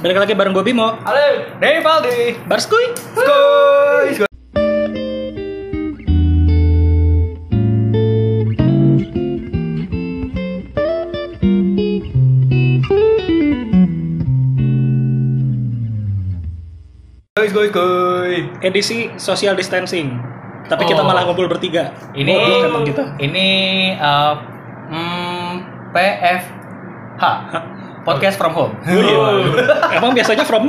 Balik 0.00 0.16
lagi 0.16 0.32
bareng 0.32 0.56
gue 0.56 0.64
Bimo. 0.64 0.96
Halo. 1.04 1.26
Rivaldi. 1.60 2.40
Barskuy. 2.48 2.84
Skuy. 3.12 4.24
Guys, 17.36 17.52
guys, 17.56 17.72
guys. 17.72 18.44
Edisi 18.60 19.08
social 19.16 19.56
distancing. 19.56 20.12
Tapi 20.68 20.84
kita 20.84 21.00
Oh. 21.00 21.08
malah 21.08 21.24
ngumpul 21.24 21.48
bertiga. 21.48 21.90
Ini 22.12 22.36
Goblok 22.36 22.68
emang 22.68 22.84
kita. 22.84 23.04
ini 23.18 23.48
uh, 23.96 24.34
mm, 24.92 25.52
PFH. 25.90 27.24
Podcast 28.10 28.36
from 28.36 28.52
home. 28.52 28.72
Oh, 28.76 28.90
iya. 29.06 29.96
Emang 29.96 30.10
biasanya 30.10 30.42
from 30.42 30.66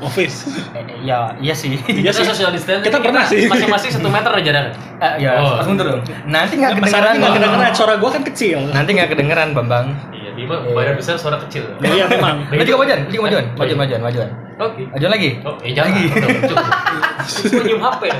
office. 0.00 0.48
Eh, 0.72 1.02
ya, 1.02 1.30
iya 1.36 1.52
sih. 1.52 1.76
Iya 1.76 2.08
Kita 2.08 2.18
sih. 2.18 2.26
social 2.26 2.50
distancing. 2.50 2.86
Kita 2.86 2.98
pernah 2.98 3.22
sih. 3.22 3.46
Masing-masing 3.46 3.90
satu 3.92 4.08
meter 4.08 4.30
aja 4.30 4.42
jarak. 4.42 4.72
Eh, 4.96 5.12
ya, 5.20 5.30
Oh. 5.36 5.54
langsung 5.54 5.74
mundur 5.74 5.86
dong. 5.90 6.02
Nanti 6.24 6.56
nggak 6.56 6.70
kedengeran. 6.74 6.90
Masalahnya 6.90 7.18
nggak 7.18 7.34
kedengeran. 7.36 7.72
Suara 7.72 7.94
gue 7.96 8.10
kan 8.10 8.22
kecil. 8.24 8.58
Nanti 8.70 8.90
nggak 8.92 9.08
kedengeran, 9.08 9.48
Bambang. 9.52 9.86
Iya, 10.10 10.30
Bima 10.32 10.56
badan 10.66 10.94
besar 10.94 11.14
suara 11.14 11.36
kecil. 11.38 11.64
Iya 11.78 12.04
memang. 12.06 12.48
Lu 12.48 12.62
juga 12.62 12.78
majuan, 12.80 13.00
lu 13.04 13.10
juga 13.10 13.22
majuan, 13.28 13.44
majuan, 13.54 13.78
majuan, 13.78 14.00
majuan. 14.02 14.28
Oke. 14.58 14.82
Majuan 14.90 15.10
lagi. 15.10 15.30
Oh, 15.40 15.54
eh 15.60 15.72
jangan. 15.72 15.90
Lagi. 15.92 16.04
Cukup. 17.46 17.64
Nyium 17.64 17.80
HP. 17.80 18.02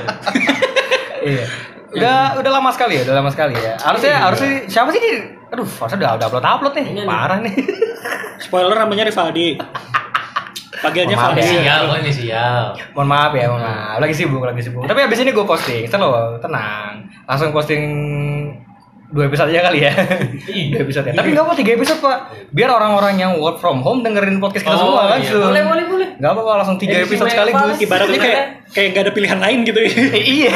Iya. 1.21 1.45
Udah 1.91 2.17
udah 2.39 2.51
lama 2.51 2.69
sekali 2.73 2.97
ya, 2.97 3.05
udah 3.05 3.15
lama 3.19 3.29
sekali 3.29 3.53
ya. 3.53 3.77
Harusnya 3.77 4.15
harusnya 4.17 4.65
siapa 4.65 4.89
sih 4.89 4.97
di 4.97 5.11
Aduh, 5.51 5.67
harusnya 5.67 5.97
udah 5.99 6.11
udah 6.15 6.27
upload 6.31 6.45
upload 6.47 6.73
nih. 6.79 6.85
Ini 6.95 7.01
nih. 7.03 7.09
Parah 7.11 7.39
nih. 7.43 7.55
Spoiler 8.43 8.77
namanya 8.79 9.03
Rivaldi. 9.07 9.59
Valdi. 10.81 11.41
ya. 11.45 11.45
Sial, 11.45 11.81
oh 11.85 11.97
ini 12.01 12.09
sial. 12.09 12.73
mohon 12.97 13.05
maaf 13.05 13.31
ya, 13.37 13.45
mohon 13.53 13.61
maaf. 13.61 14.01
Lagi 14.01 14.17
sibuk, 14.17 14.41
lagi 14.41 14.65
sibuk. 14.65 14.89
Tapi 14.89 15.05
abis 15.05 15.21
ini 15.21 15.29
gue 15.29 15.45
posting, 15.45 15.85
slow, 15.85 16.41
tenang. 16.41 17.05
Langsung 17.29 17.53
posting 17.53 17.83
dua 19.11 19.27
episode 19.27 19.51
aja 19.51 19.67
kali 19.67 19.79
ya. 19.81 19.91
Iya. 20.47 20.71
dua 20.71 20.81
episode 20.81 21.05
ya. 21.05 21.13
Tapi 21.13 21.29
nggak 21.29 21.43
mau 21.43 21.51
tiga 21.51 21.71
episode 21.75 21.99
pak. 21.99 22.17
Biar 22.49 22.69
orang-orang 22.69 23.13
yang 23.15 23.31
work 23.37 23.59
from 23.59 23.79
home 23.79 24.01
dengerin 24.01 24.39
podcast 24.39 24.63
kita 24.63 24.73
Oh, 24.73 24.79
semua 24.81 25.01
iya. 25.03 25.11
langsung. 25.13 25.43
Boleh, 25.43 25.63
boleh, 25.63 25.85
boleh. 25.85 26.07
Nggak 26.15 26.31
apa-apa 26.31 26.51
langsung 26.57 26.77
tiga 26.77 26.95
Edisi 26.95 27.07
episode 27.11 27.29
sekaligus. 27.29 27.77
Ibaratnya 27.77 28.19
kayak 28.19 28.43
kayak 28.71 28.87
gak 28.91 29.03
ada 29.03 29.11
pilihan 29.11 29.39
lain 29.39 29.57
gitu. 29.63 29.79
Eh, 30.15 30.23
iya. 30.23 30.53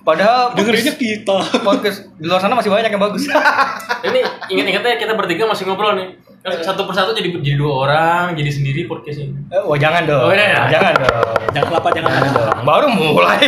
Padahal 0.00 0.50
Dengerinnya 0.56 0.94
kita. 0.94 1.36
podcast 1.60 2.12
di 2.14 2.26
luar 2.26 2.38
sana 2.38 2.52
masih 2.52 2.68
banyak 2.68 2.88
yang 2.88 3.00
bagus. 3.00 3.24
Ini 4.08 4.20
ingat-ingatnya 4.48 4.98
kita 4.98 5.12
bertiga 5.14 5.48
masih 5.48 5.64
ngobrol 5.64 5.96
nih. 5.96 6.08
Kan 6.42 6.58
Satu 6.58 6.82
persatu 6.90 7.14
jadi 7.14 7.30
jadi 7.38 7.54
dua 7.54 7.86
orang, 7.86 8.34
jadi 8.34 8.50
sendiri 8.50 8.90
podcast 8.90 9.22
ini. 9.22 9.30
Eh, 9.46 9.62
Wah 9.62 9.78
jangan 9.78 10.02
dong. 10.10 10.26
Oh, 10.26 10.34
iya, 10.34 10.46
iya. 10.50 10.62
Jangan 10.74 10.92
dong. 10.98 11.38
Jangan 11.54 11.66
kelapa, 11.70 11.88
jangan 11.94 12.10
Jangan 12.10 12.30
dong. 12.34 12.56
Baru 12.66 12.86
mulai. 12.90 13.46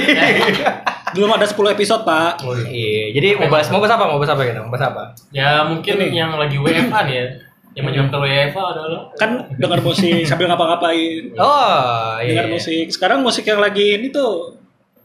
Belum 1.14 1.30
ada 1.30 1.46
10 1.46 1.74
episode, 1.74 2.02
Pak. 2.06 2.42
Iya. 2.70 3.14
Jadi 3.14 3.28
mau 3.38 3.50
bahas 3.50 3.66
mau 3.70 3.82
bahas 3.82 3.94
apa? 3.98 4.04
Mau 4.06 4.18
bahas 4.18 4.30
apa 4.34 4.42
gitu? 4.46 4.60
Mau 4.62 4.70
bahas 4.70 4.86
apa? 4.90 5.02
Ya 5.34 5.66
mungkin 5.66 5.94
Ini. 5.94 6.06
yang 6.14 6.38
lagi 6.38 6.58
WFH 6.58 6.94
nih 7.06 7.14
ya. 7.14 7.26
Yang 7.74 7.84
menyebabkan 7.90 8.20
WFH 8.22 8.58
adalah 8.62 9.02
Kan 9.18 9.30
dengar 9.58 9.78
musik 9.82 10.22
sambil 10.30 10.46
ngapa-ngapain. 10.50 11.34
Oh, 11.34 12.18
iya. 12.22 12.30
Dengar 12.30 12.46
musik. 12.50 12.86
Sekarang 12.94 13.22
musik 13.26 13.42
yang 13.46 13.58
lagi 13.58 13.98
ini 13.98 14.10
tuh 14.10 14.58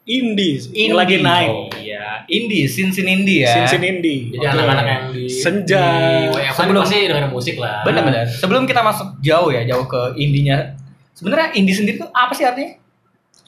indie, 0.09 0.57
yang 0.73 0.97
lagi 0.97 1.21
naik. 1.21 1.49
Oh, 1.49 1.68
iya. 1.89 2.05
Indie, 2.27 2.65
sin 2.65 2.89
sin 2.89 3.05
indie 3.05 3.41
ya. 3.41 3.53
Sin-sin 3.55 3.81
indie. 3.81 4.29
jadi 4.29 4.45
anak-anak 4.47 4.85
yang 4.85 5.03
di 5.09 5.25
Senja. 5.25 5.85
di 6.29 6.39
Sebelum- 6.51 6.83
pasti 6.83 6.97
dengerin 7.03 7.29
musik 7.29 7.55
lah. 7.57 7.81
Benar-benar. 7.81 8.29
Sebelum 8.29 8.63
kita 8.63 8.81
masuk 8.81 9.17
jauh 9.19 9.49
ya, 9.49 9.65
jauh 9.65 9.85
ke 9.85 10.01
indinya. 10.15 10.77
Sebenarnya 11.11 11.51
indie 11.53 11.73
sendiri 11.73 11.97
tuh 11.97 12.09
apa 12.09 12.31
sih 12.31 12.43
artinya? 12.43 12.77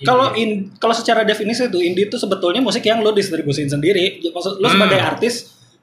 Kalau 0.02 0.34
in 0.34 0.74
kalau 0.76 0.92
secara 0.92 1.22
definisi 1.22 1.62
itu 1.64 1.78
indie 1.78 2.10
itu 2.10 2.18
sebetulnya 2.18 2.58
musik 2.58 2.82
yang 2.82 3.00
lo 3.00 3.14
distribusin 3.14 3.70
sendiri. 3.70 4.18
Maksud 4.26 4.58
lo 4.58 4.66
Hmm. 4.66 4.76
sebagai 4.76 4.98
artis 4.98 5.36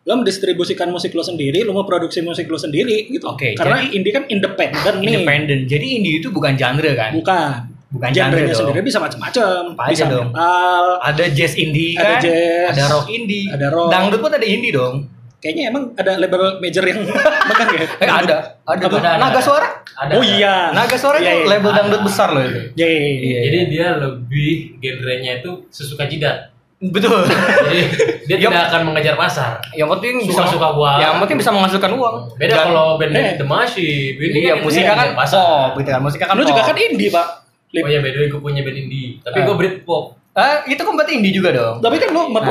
lo 0.02 0.16
mendistribusikan 0.16 0.88
musik 0.88 1.12
lo 1.12 1.20
sendiri, 1.20 1.62
lo 1.62 1.70
mau 1.70 1.84
produksi 1.84 2.18
musik 2.18 2.48
lo 2.48 2.56
sendiri 2.56 3.06
gitu. 3.06 3.28
Oke, 3.28 3.52
Karena 3.52 3.78
jadi- 3.78 3.92
indie 3.94 4.10
kan 4.10 4.24
independen 4.26 4.94
nih. 4.98 5.20
Independent. 5.20 5.62
Jadi 5.68 5.86
indie 5.94 6.14
itu 6.16 6.28
bukan 6.28 6.56
genre 6.56 6.92
kan? 6.94 7.12
Bukan. 7.12 7.67
Bukan 7.88 8.08
genre 8.10 8.36
Genrenya 8.36 8.52
dong. 8.52 8.60
sendiri 8.68 8.80
bisa 8.84 8.98
macam-macam. 8.98 9.60
Apa 9.72 9.82
Bisa 9.88 10.04
dong? 10.06 10.28
metal. 10.28 10.84
Ada 11.00 11.24
jazz 11.30 11.52
indie 11.54 11.96
Ada 11.96 12.04
kan? 12.04 12.20
jazz. 12.20 12.68
Ada 12.70 12.84
rock 12.90 13.06
indie. 13.08 13.48
Ada 13.48 13.66
rock. 13.68 13.88
Dangdut 13.88 14.20
pun 14.20 14.30
ada 14.30 14.44
indie 14.44 14.70
dong. 14.70 14.94
Kayaknya 15.38 15.62
emang 15.70 15.84
ada 15.94 16.12
label 16.14 16.58
major 16.58 16.82
yang 16.82 17.00
megang 17.48 17.68
ya. 17.70 17.80
Eh 17.96 18.04
ada, 18.04 18.36
ada, 18.62 18.84
Ada, 18.84 18.86
ada, 18.90 19.10
Naga. 19.16 19.40
Suara. 19.40 19.68
Ada, 19.94 20.12
oh 20.12 20.20
ada. 20.20 20.28
iya. 20.28 20.54
Naga 20.70 20.96
Suara 20.96 21.16
Iya, 21.16 21.30
itu 21.32 21.40
iya. 21.40 21.48
label 21.48 21.70
Ada. 21.70 21.78
dangdut 21.80 22.02
besar 22.04 22.28
loh 22.30 22.42
itu. 22.42 22.60
Iya, 22.74 22.88
iya, 22.90 23.08
iya. 23.16 23.38
Jadi 23.42 23.58
dia 23.68 23.86
lebih 23.96 24.50
genrenya 24.78 25.32
itu 25.38 25.50
sesuka 25.68 26.04
jidat. 26.04 26.52
Betul. 26.80 27.24
Jadi 27.24 27.80
dia 28.28 28.36
Yup. 28.38 28.52
tidak 28.52 28.64
akan 28.68 28.82
mengejar 28.84 29.14
pasar. 29.14 29.58
yang 29.72 29.88
penting 29.88 30.20
bisa 30.20 30.44
Suka-suka 30.44 30.68
gua. 30.70 30.92
Yang 30.98 31.14
penting 31.22 31.36
bisa 31.38 31.50
menghasilkan 31.50 31.90
uang. 31.90 32.16
Beda 32.36 32.52
Dan- 32.52 32.66
kalau 32.68 32.86
band 32.94 33.14
Eh. 33.14 33.34
The 33.34 33.46
Massive, 33.46 34.14
ini 34.14 34.38
Iya, 34.44 34.54
kan 34.60 34.94
kan 34.94 35.08
pasar. 35.16 35.38
pop 35.38 35.70
gitu 35.76 35.88
kan. 35.88 36.00
Musiknya 36.00 36.26
kan 36.26 36.36
Lo 36.36 36.44
juga 36.44 36.62
kan 36.62 36.76
indie, 36.76 37.08
Pak. 37.08 37.47
Lip. 37.68 37.82
Oh 37.82 37.88
iya, 37.88 37.98
by 37.98 38.08
the 38.08 38.18
way 38.18 38.28
gue 38.28 38.40
punya 38.40 38.60
band 38.60 38.78
indie. 38.78 39.20
Tapi 39.20 39.38
Ah. 39.38 39.44
gue 39.44 39.54
Britpop. 39.54 40.04
Eh, 40.32 40.56
itu 40.70 40.80
kan 40.80 40.92
berarti 40.94 41.12
indie 41.14 41.34
juga 41.34 41.50
dong. 41.50 41.76
Tapi 41.78 41.96
kan 41.96 42.08
lo 42.10 42.26
Nah, 42.26 42.42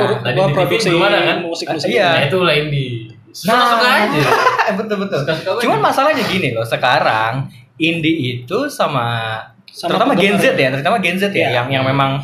memproduksi 0.44 0.88
belum 0.88 1.02
ada 1.02 1.18
kan? 1.20 1.36
musik-musik. 1.42 1.88
Iya. 1.88 2.08
Nah, 2.12 2.22
itulah 2.24 2.54
indie. 2.54 3.10
Suka-suka 3.28 3.88
aja. 3.88 4.20
betul 4.78 4.96
betul. 5.00 5.18
Suka-suka 5.20 5.48
aja. 5.52 5.62
Cuman 5.62 5.78
masalahnya 5.80 6.22
gini 6.22 6.52
loh, 6.52 6.62
sekarang 6.62 7.48
indie 7.76 8.14
itu 8.36 8.68
sama, 8.68 9.40
Sama 9.68 9.94
terutama 9.94 10.12
Gen 10.14 10.36
Z 10.36 10.52
ya, 10.52 10.68
terutama 10.70 10.98
Gen 10.98 11.16
Z 11.16 11.28
ya, 11.28 11.48
Iya. 11.48 11.48
yang 11.54 11.66
yang 11.70 11.84
memang 11.84 12.22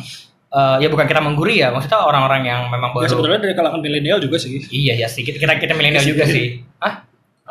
eh, 0.49 0.77
ya 0.79 0.87
bukan 0.87 1.03
kita 1.03 1.19
mengguri 1.19 1.59
ya, 1.59 1.67
maksudnya 1.67 1.99
orang-orang 1.99 2.41
yang 2.43 2.61
memang 2.67 2.91
Ya, 2.93 2.95
baru. 2.97 3.07
sebetulnya 3.09 3.39
dari 3.39 3.53
kalangan 3.53 3.79
milenial 3.79 4.19
juga 4.19 4.35
sih. 4.35 4.55
Iya 4.65 4.95
ya 4.95 5.07
sih, 5.07 5.19
kita 5.21 5.35
kita, 5.35 5.55
kita 5.57 5.73
milenial 5.73 5.99
juga 6.01 6.23
sih. 6.23 6.63
Ah, 6.79 7.03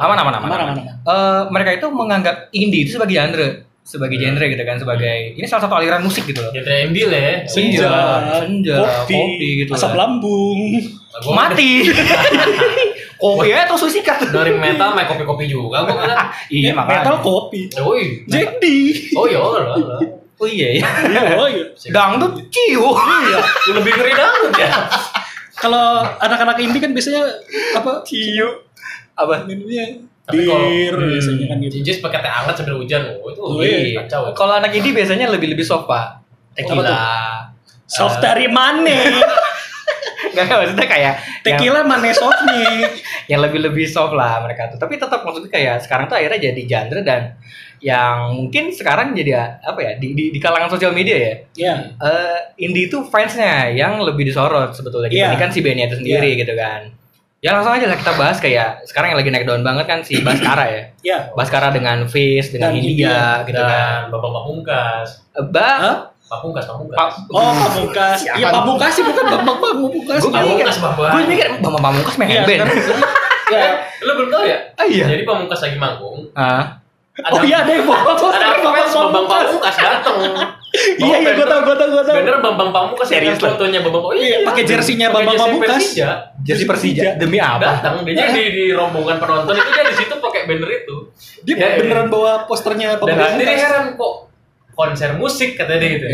aman 0.03 0.19
aman 0.19 0.35
aman. 0.35 0.49
Aman, 0.49 0.59
aman. 0.59 0.69
aman, 0.73 0.85
aman. 0.85 0.97
Eh, 1.05 1.43
mereka 1.51 1.71
itu 1.75 1.87
menganggap 1.87 2.37
indie 2.51 2.83
itu 2.83 2.97
sebagai 2.97 3.15
genre, 3.15 3.49
sebagai 3.85 4.17
genre 4.17 4.45
gitu 4.49 4.65
kan, 4.65 4.81
sebagai 4.81 5.37
ini 5.37 5.45
salah 5.45 5.69
satu 5.69 5.77
aliran 5.77 6.01
musik 6.01 6.25
gitu 6.25 6.41
loh. 6.41 6.51
Genre 6.51 6.89
lah 7.07 7.21
ya. 7.21 7.35
Senja, 7.45 7.85
Iya, 7.85 8.41
senja, 8.41 8.77
kopi, 8.81 9.13
kopi 9.15 9.49
gitu 9.61 9.71
asap 9.77 9.93
lah. 9.93 10.09
lambung. 10.09 10.59
Gua 11.21 11.33
Mati. 11.37 11.85
kopi 13.23 13.47
ya 13.53 13.69
atau 13.69 13.77
susikat. 13.79 14.25
Dari 14.33 14.57
metal 14.57 14.97
main 14.97 15.07
kopi-kopi 15.07 15.45
juga 15.47 15.85
gue 15.85 15.95
kan. 15.95 16.33
Iya 16.49 16.73
makanya. 16.73 17.01
Metal 17.05 17.17
kopi. 17.21 17.61
Jack 18.27 18.59
D. 18.59 18.65
Oh 19.15 19.29
iya 19.29 19.39
lah. 19.39 19.77
lah. 19.77 20.01
Oh 20.35 20.49
iya 20.49 20.81
ya. 20.81 20.89
Iya, 21.07 21.39
oh 21.39 21.47
iya. 21.47 21.65
Dangdut 21.93 22.41
ciu. 22.51 22.83
Iya. 22.91 23.39
Lebih 23.79 23.93
ngeri 23.95 24.13
dangdut 24.13 24.55
ya. 24.59 24.69
Kalau 25.65 25.85
anak-anak 26.21 26.57
indie 26.61 26.77
kan 26.79 26.93
biasanya 26.93 27.25
apa? 27.75 28.05
Ciu. 28.05 28.69
Apa? 29.17 29.49
Minumnya 29.49 29.97
Tapi 30.25 30.45
kalau- 30.45 30.69
bir 30.69 30.93
Hmm. 30.95 31.09
biasanya 31.11 31.45
kan 31.49 31.57
gitu. 31.59 31.75
Cincin 31.81 32.01
pakai 32.01 32.21
teh 32.21 32.29
hangat 32.29 32.55
sambil 32.55 32.77
hujan. 32.77 33.03
Oh 33.17 33.29
itu 33.29 33.41
Oh, 33.41 33.61
iya. 33.61 34.05
kacau. 34.05 34.33
Kalau 34.33 34.55
anak 34.55 34.73
ini 34.73 34.89
biasanya 34.91 35.29
lebih 35.29 35.49
lebih 35.49 35.65
soft 35.65 35.85
pak. 35.85 36.21
Tequila. 36.53 37.49
Soft 37.85 38.21
dari 38.21 38.49
mana? 38.49 38.93
Gak 40.35 40.51
maksudnya 40.51 40.89
kayak 40.89 41.03
yang, 41.05 41.17
Tequila 41.45 41.81
mana 41.85 42.11
soft 42.11 42.43
nih? 42.43 42.89
yang 43.31 43.39
lebih 43.39 43.61
lebih 43.63 43.87
soft 43.87 44.13
lah 44.13 44.41
mereka 44.41 44.67
tuh. 44.67 44.81
Tapi 44.81 44.97
tetap 44.97 45.23
maksudnya 45.23 45.47
kayak 45.49 45.77
sekarang 45.81 46.09
tuh 46.09 46.17
akhirnya 46.17 46.51
jadi 46.51 46.63
genre 46.65 47.01
dan 47.05 47.37
yang 47.79 48.33
mungkin 48.33 48.69
sekarang 48.69 49.13
jadi 49.13 49.33
apa 49.59 49.79
ya 49.79 49.93
di, 49.95 50.13
di, 50.13 50.25
di 50.29 50.39
kalangan 50.39 50.69
sosial 50.69 50.91
media 50.91 51.15
ya. 51.15 51.35
Ya. 51.57 51.75
eh 51.97 52.39
indie 52.59 52.87
itu 52.87 53.03
fansnya 53.05 53.71
yang 53.71 53.99
lebih 53.99 54.25
disorot 54.25 54.71
sebetulnya 54.71 55.07
Iya. 55.07 55.17
dibandingkan 55.31 55.51
si 55.51 55.59
bandnya 55.61 55.87
itu 55.87 55.97
sendiri 55.97 56.31
gitu 56.37 56.55
kan. 56.55 56.81
Ya 57.39 57.53
langsung 57.53 57.71
aja 57.71 57.85
lah 57.85 57.95
kita 57.95 58.13
bahas 58.15 58.39
kayak 58.39 58.85
sekarang 58.85 59.13
yang 59.13 59.19
lagi 59.19 59.29
naik 59.29 59.45
daun 59.45 59.61
banget 59.61 59.85
kan 59.85 60.01
si 60.01 60.17
Baskara 60.19 60.65
ya. 60.65 60.83
Ya. 61.03 61.19
Baskara 61.31 61.69
dengan 61.69 62.07
Fish, 62.07 62.49
dengan 62.51 62.73
Dan 62.73 62.81
India, 62.81 63.45
gitu 63.45 63.55
Dan 63.55 63.69
kan. 63.69 64.01
Bapak 64.09 64.31
Pamungkas. 64.33 65.09
Eh, 65.31 65.45
Ba, 65.45 65.71
Hah? 65.77 65.97
Pamungkas, 66.25 66.65
Pamungkas. 66.65 66.97
Pa- 66.97 67.13
Oh, 67.29 67.53
Pamungkas. 67.53 68.19
Iya, 68.25 68.49
Pamungkas 68.49 68.91
sih 68.91 69.05
bukan 69.05 69.25
Bambang 69.29 69.61
Pamungkas. 69.61 70.19
Gue 70.19 70.33
mikir, 70.33 70.41
Pamungkas, 70.41 70.77
Bapak. 70.81 71.09
gue 71.11 71.23
mikir 71.29 71.47
Bambang 71.61 71.83
Pamungkas 71.85 72.15
main 72.17 72.29
Iya, 72.31 72.43
band. 72.43 72.61
sekarang- 72.65 73.13
Ya. 73.45 73.77
Lu 74.01 74.13
belum 74.17 74.29
tahu 74.33 74.45
ya? 74.49 74.59
Ah 74.75 74.87
iya. 74.89 75.05
Jadi 75.07 75.23
Pamungkas 75.23 75.61
lagi 75.61 75.77
manggung. 75.77 76.25
Ah. 76.33 76.81
Oh 77.15 77.39
iya 77.41 77.63
ada 77.63 77.71
yang 77.71 77.87
bawa 77.87 78.11
Ada 78.11 78.59
Bambang 78.59 78.75
Bambang 78.91 78.91
Pamungkas. 78.91 79.47
Pamungkas 79.47 79.77
dateng. 79.79 80.17
Iya 80.99 81.17
iya 81.17 81.31
gue 81.31 81.47
tau 81.47 81.61
gue 81.63 81.77
tau 81.77 81.89
gue 81.89 82.03
tau. 82.03 82.15
Bener 82.19 82.37
Bambang 82.43 82.71
Pamungkas 82.71 83.07
yang 83.07 83.23
Serius 83.23 83.39
lah. 83.39 83.51
fotonya 83.55 83.79
Bambang 83.81 84.03
Pamungkas. 84.03 84.27
Iya, 84.27 84.37
pakai 84.43 84.63
jersinya 84.65 85.07
Bambang 85.09 85.27
jersey 85.31 85.43
Pamungkas. 85.47 85.71
Persija. 85.79 86.09
Jadi 86.43 86.63
Persija 86.67 87.09
demi 87.15 87.39
apa? 87.39 87.63
Datang 87.79 88.03
dia 88.03 88.27
di, 88.29 88.43
di 88.51 88.65
rombongan 88.71 89.17
penonton 89.17 89.55
itu 89.55 89.71
dia 89.71 89.85
di 89.85 89.95
situ 89.95 90.15
pakai 90.19 90.41
banner 90.45 90.71
itu. 90.75 90.97
Dia 91.43 91.55
Ya, 91.55 91.67
ya. 91.69 91.77
beneran 91.79 92.07
bawa 92.09 92.33
posternya 92.45 92.99
Dan 92.99 93.07
Bambang 93.07 93.31
sendiri 93.31 93.47
Pamungkas. 93.49 93.63
heran 93.63 93.85
kok 93.95 94.15
konser 94.75 95.15
musik 95.15 95.55
katanya 95.55 95.79
dia 95.81 95.91
gitu. 95.93 96.07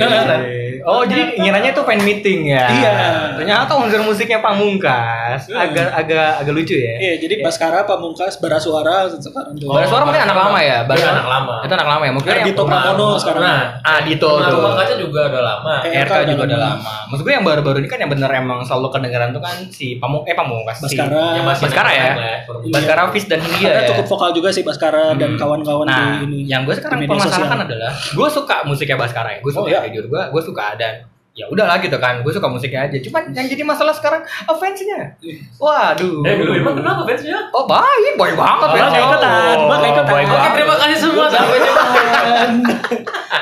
Oh 0.82 1.04
jadi 1.04 1.36
ngiranya 1.36 1.70
itu 1.70 1.82
fan 1.82 2.00
meeting 2.00 2.40
ya? 2.46 2.64
Iya. 2.66 2.92
Ternyata 3.36 3.68
konser 3.70 4.00
musiknya 4.00 4.40
Pamungkas. 4.40 5.44
Hmm. 5.46 5.60
Agak 5.60 5.92
agak 5.94 6.40
agak 6.40 6.52
lucu 6.52 6.72
ya. 6.72 6.96
Iya, 6.96 7.14
jadi 7.18 7.34
Baskara 7.40 7.84
Pamungkas 7.84 8.36
bara 8.36 8.56
suara 8.56 9.04
sekarang 9.10 9.52
tuh. 9.54 9.68
Bara 9.68 9.84
Suara 9.84 10.04
mungkin 10.04 10.22
anak 10.22 10.36
lama 10.38 10.58
ya? 10.58 10.80
Iya, 10.82 11.08
anak 11.10 11.26
lama. 11.26 11.54
Itu 11.60 11.72
anak 11.74 11.88
lama 11.90 12.02
ya? 12.02 12.12
Mungkin 12.12 12.30
yang 12.30 12.40
Ardhito 12.42 12.62
Pramono 12.64 13.08
sekarang. 13.16 13.42
Nah, 13.42 13.60
Ah, 13.82 14.00
Dito 14.00 14.30
Nah, 14.30 14.48
tuh. 14.48 14.56
rumah 14.56 14.72
kaca 14.74 14.94
juga 14.96 15.20
udah 15.26 15.42
lama. 15.42 15.72
RK 15.82 16.12
juga 16.26 16.42
udah 16.46 16.58
lama. 16.60 16.92
Maksud 17.08 17.22
gue 17.22 17.34
yang 17.34 17.44
baru-baru 17.44 17.76
ini 17.78 17.88
kan 17.88 17.98
yang 17.98 18.08
bener 18.08 18.30
emang 18.30 18.60
selalu 18.62 18.88
kedengeran 18.90 19.28
tuh 19.30 19.42
kan 19.42 19.56
si 19.68 19.96
Pamung 19.96 20.24
eh 20.24 20.32
Pamungkas 20.32 20.80
si 20.80 20.96
Baskara. 20.96 21.24
Yang 21.34 21.44
masih 21.46 21.62
Baskara 21.66 21.90
ya? 21.90 22.08
Iya. 22.10 22.34
Baskara 22.70 23.00
Fis 23.10 23.26
dan 23.26 23.40
Hindia 23.40 23.68
Karena 23.68 23.82
ya. 23.82 23.88
cukup 23.92 24.06
vokal 24.08 24.30
juga 24.32 24.48
sih 24.48 24.62
Baskara 24.62 25.12
dan 25.14 25.30
Hmm. 25.30 25.38
kawan-kawan 25.38 25.84
Nah, 25.84 25.96
di 26.16 26.24
ini. 26.24 26.38
yang 26.46 26.64
gue 26.64 26.72
sekarang 26.72 27.04
permasalahan 27.04 27.60
adalah 27.62 27.90
gue 27.92 28.28
suka 28.30 28.49
musiknya 28.62 28.96
Baskara 28.96 29.30
ya. 29.34 29.38
Gue 29.40 29.50
suka 29.50 29.64
Oh, 29.64 29.70
iya? 29.70 29.80
jujur 29.86 30.06
gue 30.06 30.22
gue 30.30 30.42
suka 30.42 30.74
dan 30.74 30.94
ya 31.30 31.46
udahlah 31.46 31.78
gitu 31.78 31.96
kan. 31.96 32.20
Gue 32.20 32.30
suka 32.30 32.46
musiknya 32.46 32.84
aja. 32.84 32.98
Cuman 32.98 33.30
yang 33.30 33.46
jadi 33.46 33.62
masalah 33.62 33.94
sekarang 33.94 34.20
oh, 34.44 34.56
fansnya. 34.56 35.14
Waduh. 35.56 36.20
Eh, 36.22 36.34
dulu 36.36 36.52
emang 36.52 36.74
kenapa 36.74 37.06
fansnya? 37.06 37.38
Oh 37.50 37.64
baik, 37.64 38.14
baik 38.14 38.34
banget 38.34 38.66
Oh, 38.66 38.72
fansnya. 38.74 39.00
ikutan, 39.00 39.56
gua 39.60 39.76
nggak 39.78 39.90
ikutan. 39.90 40.14
Oke, 40.14 40.26
banget. 40.26 40.52
terima 40.54 40.74
kasih 40.76 40.96
semua 40.98 41.26
sampai 41.26 41.58
jumpa. 41.58 41.84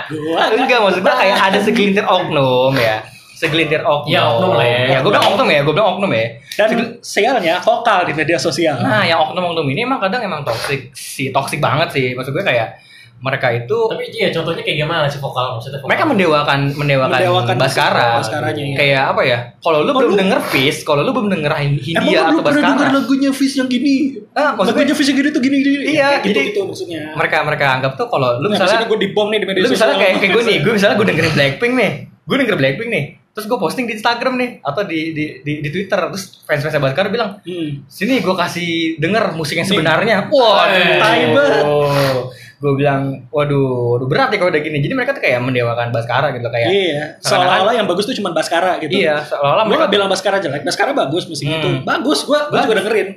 Gua 0.09 0.41
Enggak 0.53 0.79
maksud 0.81 1.01
gue 1.01 1.15
kayak 1.15 1.37
ada 1.39 1.59
segelintir 1.61 2.05
oknum 2.05 2.73
ya. 2.77 2.97
Segelintir 3.39 3.81
oknum. 3.87 4.11
Ya, 4.11 4.23
oknum 4.27 4.53
lah 4.59 4.67
ya. 4.67 4.81
Ya, 4.89 4.99
gue 4.99 5.11
bilang 5.15 5.27
oknum 5.31 5.49
ya, 5.49 5.61
gue 5.63 5.75
bilang 5.75 5.89
oknum 5.97 6.11
ya. 6.11 6.27
dan 6.59 6.69
sialnya 6.99 7.55
vokal 7.63 8.03
di 8.03 8.13
media 8.13 8.35
sosial. 8.35 8.83
Nah, 8.83 9.07
yang 9.07 9.23
oknum-oknum 9.23 9.63
ini 9.71 9.87
emang 9.87 10.03
kadang 10.03 10.27
emang 10.27 10.43
toxic 10.43 10.91
sih, 10.91 11.31
toxic 11.31 11.63
banget 11.63 11.95
sih. 11.95 12.07
Maksud 12.19 12.35
gue 12.35 12.43
kayak 12.43 12.83
mereka 13.19 13.51
itu 13.51 13.79
Tapi 13.89 14.05
iya 14.13 14.31
contohnya 14.31 14.63
kayak 14.63 14.79
gimana 14.79 15.05
sih 15.05 15.19
vokal 15.19 15.55
maksudnya 15.55 15.77
vokal? 15.77 15.91
mereka 15.91 16.05
mendewakan 16.07 16.61
mendewakan, 16.73 17.13
Mendewakan 17.13 17.57
Baskara. 17.57 18.09
Baskaranya, 18.17 18.63
iya. 18.65 18.77
Kayak 18.77 19.03
apa 19.09 19.23
ya? 19.23 19.39
Kalau 19.59 19.79
lu 19.81 19.91
Oh, 19.91 19.95
belum 19.97 20.13
lu- 20.13 20.19
denger 20.19 20.39
Fizz, 20.45 20.79
kalau 20.83 21.01
lu 21.01 21.11
belum 21.11 21.29
denger 21.29 21.51
Hin- 21.53 21.83
Emang 21.91 22.07
Hindia 22.07 22.21
lu 22.29 22.39
pernah 22.41 22.63
denger 22.71 22.89
lagunya 22.95 23.31
Fizz 23.31 23.55
yang 23.57 23.67
gini? 23.67 23.95
Ah, 24.33 24.55
maksud 24.55 24.71
gue 24.71 24.79
lagunya 24.79 24.95
Fizz 24.95 25.09
yang 25.09 25.19
gini 25.19 25.29
tuh 25.29 25.41
gini 25.41 25.57
gini. 25.59 25.77
Iya, 25.91 26.09
gitu 26.21 26.31
jadi- 26.31 26.47
gitu 26.49 26.61
maksudnya. 26.65 27.03
mereka 27.13 27.37
mereka 27.43 27.65
anggap 27.73 27.93
tuh 27.95 28.07
kalau 28.07 28.39
lu 28.39 28.47
Nah, 28.47 28.55
misalnya 28.55 28.85
gue 28.85 28.99
dibom 29.01 29.27
nih 29.29 29.39
di 29.39 29.47
media 29.47 29.61
lu 29.61 29.69
misalnya 29.69 29.97
kayak 29.97 30.13
kayak 30.17 30.31
gue 30.31 30.43
nih, 30.45 30.57
gue 30.61 30.73
misalnya 30.73 30.95
gue 30.95 31.07
dengerin 31.09 31.33
Blackpink 31.37 31.73
nih, 31.75 31.91
gue 32.23 32.37
denger 32.39 32.57
Blackpink 32.57 32.89
nih, 32.89 33.05
terus 33.29 33.47
gue 33.47 33.57
posting 33.57 33.85
di 33.85 33.95
Instagram 33.95 34.35
nih 34.37 34.51
atau 34.61 34.83
di 34.85 35.01
di 35.11 35.25
di, 35.41 35.53
di 35.59 35.69
Twitter, 35.69 35.99
terus 36.07 36.39
fans 36.41 36.61
fansnya 36.61 36.79
Baskara 36.81 37.09
bilang, 37.09 37.43
Hmm. 37.43 37.83
sini 37.85 38.19
gue 38.19 38.35
kasih 38.37 38.71
denger 38.97 39.33
musik 39.33 39.57
yang 39.57 39.67
sebenarnya, 39.67 40.27
wah, 40.29 40.71
tai 40.71 41.23
banget. 41.29 41.67
Gue 42.59 42.73
bilang, 42.75 43.23
waduh, 43.31 43.95
waduh 43.95 44.07
berat 44.07 44.29
ya 44.29 44.37
kalau 44.37 44.51
udah 44.51 44.59
gini. 44.59 44.79
Jadi 44.79 44.91
mereka 44.93 45.15
tuh 45.15 45.23
kayak 45.23 45.39
mendewakan 45.39 45.89
Baskara 45.89 46.35
gitu 46.35 46.49
kayak. 46.49 46.69
Iya, 46.69 47.05
seolah-olah 47.21 47.71
yang 47.73 47.87
bagus 47.87 48.05
tuh 48.05 48.15
cuma 48.15 48.31
Baskara 48.31 48.79
gitu. 48.79 48.91
Iya, 48.93 49.23
seolah-olah 49.23 49.65
Gue 49.65 49.77
gak 49.79 49.93
bilang 49.93 50.09
Baskara 50.09 50.37
jelek, 50.37 50.63
Baskara 50.63 50.91
bagus 50.91 51.25
musik 51.25 51.47
Hmm. 51.47 51.57
itu. 51.57 51.71
Bagus, 51.83 52.23
gue 52.23 52.35
gue 52.37 52.59
juga 52.61 52.77
dengerin. 52.77 53.09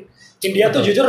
India 0.42 0.70
tuh 0.70 0.82
jujur 0.82 1.06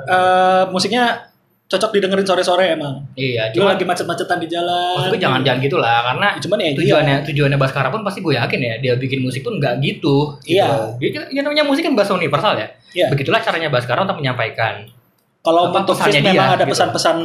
eh, 0.00 0.64
musiknya 0.70 1.26
cocok 1.66 1.90
didengerin 1.92 2.26
sore-sore 2.26 2.74
emang. 2.74 2.98
Iya, 3.14 3.54
cuma 3.54 3.70
lagi 3.70 3.82
macet-macetan 3.84 4.38
di 4.38 4.48
jalan. 4.48 4.94
maksud 4.96 5.14
gue 5.14 5.20
jangan 5.20 5.40
jangan 5.40 5.60
gitu 5.60 5.78
lah 5.78 6.02
karena 6.02 6.34
Cuman 6.36 6.58
ya 6.58 6.70
tujuannya 6.72 7.16
tujuannya 7.24 7.58
Baskara 7.58 7.88
pun 7.88 8.02
pasti 8.02 8.18
gue 8.18 8.34
yakin 8.34 8.58
ya 8.58 8.74
dia 8.80 8.92
bikin 8.94 9.22
musik 9.22 9.42
pun 9.42 9.54
nggak 9.56 9.78
gitu. 9.78 10.34
Iya. 10.42 10.98
Gitu. 10.98 11.14
Dia- 11.14 11.30
Yang 11.30 11.44
namanya 11.46 11.64
musik 11.66 11.82
kan 11.82 11.94
bahasa 11.94 12.12
universal 12.12 12.54
ya. 12.54 12.66
Iya. 12.90 13.06
Begitulah 13.08 13.38
caranya 13.38 13.70
Baskara 13.70 14.02
untuk 14.02 14.18
menyampaikan 14.18 14.82
Kalau 15.40 15.62
Apa 15.66 15.80
pesannya 15.82 16.20
memang 16.20 16.36
dia, 16.36 16.52
ada 16.52 16.62
gitu. 16.62 16.72
pesan-pesan 16.72 17.16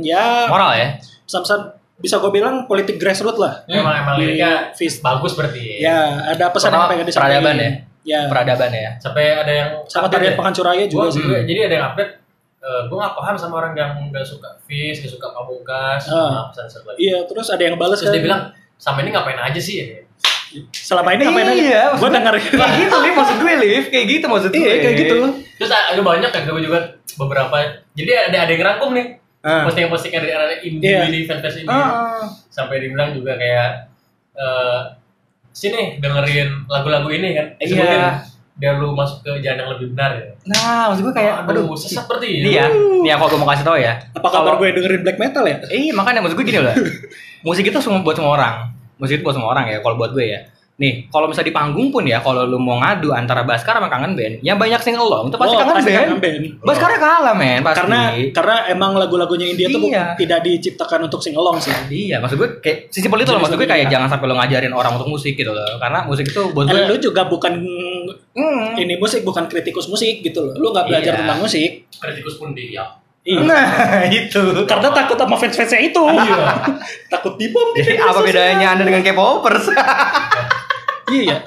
ya 0.00 0.48
moral 0.48 0.72
ya. 0.74 0.88
pesan-pesan 1.22 1.60
bisa 1.96 2.16
gue 2.16 2.30
bilang 2.30 2.64
politik 2.64 2.96
grassroots 2.96 3.36
lah. 3.36 3.60
Emang 3.66 3.92
emang 3.94 4.16
Di 4.16 4.24
liriknya 4.24 4.72
Fizz. 4.72 5.00
bagus 5.00 5.36
berarti. 5.36 5.78
Ya, 5.78 6.00
ada 6.26 6.48
pesan 6.48 6.72
Pertama, 6.72 6.80
yang 6.80 6.90
pengen 6.90 7.06
disampaikan. 7.06 7.32
peradaban 7.36 7.56
ya. 7.58 7.70
Ya. 8.00 8.20
Peradaban 8.26 8.70
ya. 8.72 8.90
Sampai 8.96 9.24
ada 9.36 9.52
yang 9.52 9.68
Sama 9.84 10.08
tarian 10.08 10.32
ya. 10.32 10.38
Pekan 10.40 10.52
Curaya 10.52 10.84
juga 10.86 11.02
Gua- 11.02 11.12
sih. 11.12 11.20
gua- 11.20 11.44
jadi 11.44 11.60
ada 11.66 11.74
yang 11.74 11.86
update 11.86 12.12
eh, 12.60 12.82
gue 12.84 12.96
gak 12.98 13.14
paham 13.14 13.34
sama 13.34 13.54
orang 13.56 13.72
yang 13.72 13.92
gak 14.08 14.20
suka 14.22 14.48
Fizz, 14.62 15.00
gak 15.00 15.08
suka 15.10 15.28
Pamungkas, 15.30 16.00
Ah. 16.06 16.28
sama 16.28 16.40
pesan 16.50 16.80
lagi. 16.82 16.98
Iya, 17.02 17.18
terus 17.24 17.48
ada 17.48 17.62
yang 17.62 17.76
balas 17.76 17.96
Terus 17.96 18.04
kan. 18.06 18.14
dia 18.14 18.22
bilang, 18.22 18.42
sama 18.76 18.98
ini 19.00 19.10
ngapain 19.10 19.36
aja 19.38 19.56
sih? 19.56 19.76
Selama 20.72 21.14
ini 21.14 21.22
ngapain 21.24 21.46
aja? 21.46 21.54
Iya, 21.56 21.82
Gue 21.94 22.08
dengerin. 22.08 22.42
Kayak 22.50 22.74
gitu 22.76 22.96
Liv, 22.98 23.14
maksud 23.14 23.36
gue 23.38 23.52
Liv, 23.56 23.84
kayak 23.88 24.06
gitu 24.08 24.24
maksud 24.26 24.50
gue. 24.50 24.60
Iya, 24.60 24.74
kayak 24.80 24.96
gitu. 24.98 25.16
Terus 25.56 25.70
ada 25.70 26.00
banyak 26.00 26.30
kan 26.30 26.42
gue 26.44 26.62
juga 26.62 26.78
beberapa. 27.16 27.56
Jadi 27.94 28.10
ada 28.10 28.36
ada 28.46 28.50
yang 28.50 28.60
ngerangkum 28.60 28.90
nih. 28.92 29.06
Ah. 29.40 29.64
Posting-posting 29.64 30.12
dari 30.12 30.30
anak 30.30 30.60
indie 30.60 30.84
Iya. 30.86 31.08
ini, 31.08 31.24
fans-fans 31.24 31.56
ini. 31.56 31.68
Ah. 31.68 32.28
Sampai 32.48 32.82
dibilang 32.82 33.12
juga 33.12 33.34
kayak 33.34 33.88
eh 34.30 34.80
sini 35.50 35.98
dengerin 35.98 36.66
lagu-lagu 36.66 37.08
ini 37.08 37.28
kan. 37.32 37.46
Eh, 37.56 37.66
Iya. 37.66 37.74
sebutin, 37.74 38.02
biar 38.56 38.74
lu 38.76 38.92
masuk 38.92 39.24
ke 39.24 39.40
jalan 39.40 39.56
yang 39.58 39.70
lebih 39.72 39.86
benar 39.96 40.10
ya. 40.12 40.26
Nah, 40.46 40.92
maksud 40.92 41.02
gue 41.08 41.14
kayak 41.16 41.34
aduh, 41.42 41.64
aduh, 41.64 41.76
sesat 41.76 42.04
seperti 42.04 42.26
ini. 42.28 42.44
Nih 42.44 42.52
ya, 42.54 42.66
nih 42.68 43.08
ya 43.08 43.14
kalau 43.16 43.28
gue 43.32 43.40
mau 43.40 43.48
kasih 43.48 43.64
tau 43.64 43.78
ya. 43.80 43.94
Apa 44.12 44.28
kabar 44.28 44.52
gue 44.56 44.68
dengerin 44.70 45.00
black 45.00 45.16
metal 45.16 45.44
ya? 45.48 45.56
Eh, 45.72 45.88
makanya 45.90 46.20
maksud 46.20 46.36
gue 46.36 46.44
gini 46.44 46.60
loh. 46.60 46.74
musik 47.46 47.64
itu 47.64 47.78
semua 47.80 48.04
buat 48.04 48.14
semua 48.14 48.36
orang. 48.36 48.54
Musik 49.00 49.18
itu 49.18 49.24
buat 49.24 49.34
semua 49.34 49.50
orang 49.50 49.66
ya, 49.66 49.80
kalau 49.80 49.96
buat 49.96 50.12
gue 50.12 50.26
ya. 50.28 50.40
Nih, 50.80 51.12
kalau 51.12 51.28
misalnya 51.28 51.52
di 51.52 51.56
panggung 51.56 51.92
pun 51.92 52.08
ya, 52.08 52.24
kalau 52.24 52.48
lu 52.48 52.56
mau 52.56 52.80
ngadu 52.80 53.12
antara 53.12 53.44
Baskara 53.44 53.84
sama 53.84 53.92
Kangen 53.92 54.16
Band, 54.16 54.40
yang 54.40 54.56
banyak 54.56 54.80
sing 54.80 54.96
along 54.96 55.28
itu 55.28 55.36
pasti 55.36 55.52
Oh, 55.52 55.60
Kangen 55.60 55.76
pasti 55.76 55.92
Band. 55.92 56.00
Kangen 56.08 56.20
Band. 56.24 56.44
Baskara 56.64 56.96
kalah, 56.96 57.34
men, 57.36 57.60
pasti. 57.60 57.78
Karena 57.84 58.00
karena 58.32 58.56
emang 58.72 58.96
lagu-lagunya 58.96 59.52
India 59.52 59.68
tuh 59.68 59.76
Iya. 59.76 60.16
tidak 60.16 60.40
diciptakan 60.40 61.04
untuk 61.04 61.20
sing 61.20 61.36
along 61.36 61.60
sih. 61.60 61.68
Iya, 61.92 62.24
maksud 62.24 62.40
gue 62.40 62.48
kayak 62.64 62.88
sesimpel 62.88 63.20
itu 63.20 63.28
loh, 63.28 63.44
maksud 63.44 63.60
gue 63.60 63.68
kayak 63.68 63.92
jangan 63.92 64.08
sampai 64.08 64.24
lo 64.24 64.40
ngajarin 64.40 64.72
orang 64.72 64.96
untuk 64.96 65.12
musik 65.12 65.36
gitu 65.36 65.52
loh. 65.52 65.68
Karena 65.76 66.00
musik 66.08 66.24
itu 66.24 66.48
buat 66.56 66.64
Eh, 66.64 66.72
lu 66.72 66.96
gue 66.96 66.98
juga 66.98 67.28
bukan 67.28 67.60
Hmm. 68.32 68.72
ini 68.80 68.96
musik 68.96 69.20
bukan 69.20 69.52
kritikus 69.52 69.84
musik 69.84 70.24
gitu 70.24 70.40
loh. 70.40 70.56
Lu 70.56 70.72
nggak 70.72 70.88
belajar 70.88 71.12
Iya. 71.12 71.20
tentang 71.20 71.44
musik. 71.44 71.92
Kritikus 71.92 72.40
pun 72.40 72.56
dia. 72.56 72.88
Iya. 73.20 73.40
Nah, 73.42 73.64
itu. 74.10 74.42
Karena 74.64 74.88
takut 74.90 75.14
sama 75.14 75.36
fans-fansnya 75.36 75.80
itu. 75.82 76.00
takut 77.06 77.36
dibom 77.36 77.68
di 77.72 77.80
Jadi 77.80 77.96
apa 77.96 78.12
sosial. 78.14 78.26
bedanya 78.26 78.66
Anda 78.72 78.82
dengan 78.82 79.02
K-popers? 79.02 79.64
Iya. 81.10 81.42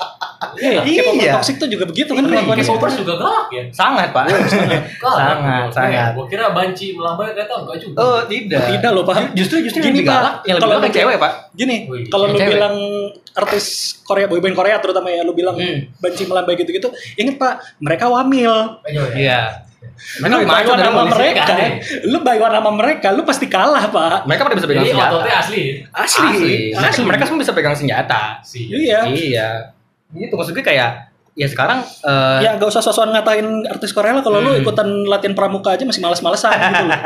Iya, 0.60 0.84
Iya. 0.84 1.02
K-pop 1.08 1.40
toxic 1.40 1.56
tuh 1.56 1.72
juga 1.72 1.88
begitu 1.88 2.12
kan 2.12 2.20
Iya. 2.20 2.36
kelakuannya 2.36 2.66
Popers 2.68 3.00
juga 3.00 3.16
galak 3.16 3.48
ya. 3.48 3.64
sangat, 3.72 4.12
Pak. 4.12 4.28
sangat, 5.00 5.72
sangat. 5.72 6.12
Gue 6.14 6.28
kira 6.28 6.52
banci 6.52 6.92
melambai 6.92 7.32
ternyata 7.32 7.64
enggak 7.64 7.78
juga. 7.80 7.96
Oh, 7.98 8.20
tidak. 8.28 8.60
Tidak 8.70 8.92
loh, 8.92 9.04
Pak. 9.04 9.32
Justru 9.32 9.64
justru 9.64 9.80
Gini, 9.82 10.04
Pak. 10.04 10.12
galak, 10.12 10.36
yang 10.44 10.56
lebih 10.58 10.68
Kalau 10.68 10.76
galak 10.78 10.84
lu- 10.86 10.98
cewek, 11.00 11.16
Pak. 11.18 11.32
Gini, 11.56 11.76
Wih, 11.88 12.04
kalau 12.12 12.26
lu 12.28 12.38
bilang 12.38 12.76
artis 13.34 13.66
Korea, 14.04 14.28
boyband 14.28 14.52
Korea 14.52 14.76
terutama 14.78 15.08
ya, 15.08 15.24
lu 15.24 15.32
bilang 15.32 15.56
Hmm. 15.56 15.88
banci 15.96 16.28
melambai 16.28 16.54
gitu-gitu, 16.54 16.92
inget 17.16 17.40
Pak, 17.40 17.80
mereka 17.80 18.12
wamil. 18.12 18.84
Ya. 18.84 19.04
Iya. 19.16 19.40
Mereka 20.20 20.36
Lu 20.36 20.74
sama 20.76 21.02
polisi. 21.02 21.16
mereka, 21.16 21.42
ada. 21.46 21.66
lu 22.04 22.18
bayuan 22.22 22.52
sama 22.52 22.72
mereka, 22.72 23.08
lu 23.10 23.22
pasti 23.24 23.46
kalah 23.46 23.86
Pak. 23.88 24.26
Mereka 24.26 24.42
pada 24.42 24.56
bisa 24.56 24.68
pegang 24.68 24.84
Jadi 24.84 24.94
senjata. 24.94 25.12
ototnya 25.12 25.36
asli. 25.38 25.64
Asli, 25.88 26.28
Asli. 26.28 26.56
Mereka, 26.72 26.90
asli. 26.90 27.04
mereka 27.04 27.24
semua 27.26 27.40
bisa 27.40 27.54
pegang 27.54 27.74
senjata. 27.74 28.22
Sih. 28.42 28.66
Iya. 28.68 29.00
Iya. 29.06 29.50
Gitu 30.10 30.32
maksud 30.32 30.52
gue 30.52 30.62
kayak 30.62 30.92
ya 31.34 31.48
sekarang 31.48 31.82
eh, 31.82 32.40
Ya 32.42 32.54
gak 32.54 32.70
usah 32.70 32.78
sosokan 32.80 33.10
ngatain 33.10 33.42
artis 33.66 33.90
Korea 33.90 34.14
lah 34.14 34.22
kalau 34.22 34.38
lu 34.38 34.52
Hmm. 34.52 34.62
ikutan 34.62 34.86
latihan 35.04 35.34
pramuka 35.34 35.72
aja 35.72 35.82
masih 35.82 35.98
males-malesan 36.00 36.54
gitu 36.54 36.86
loh. 36.86 37.00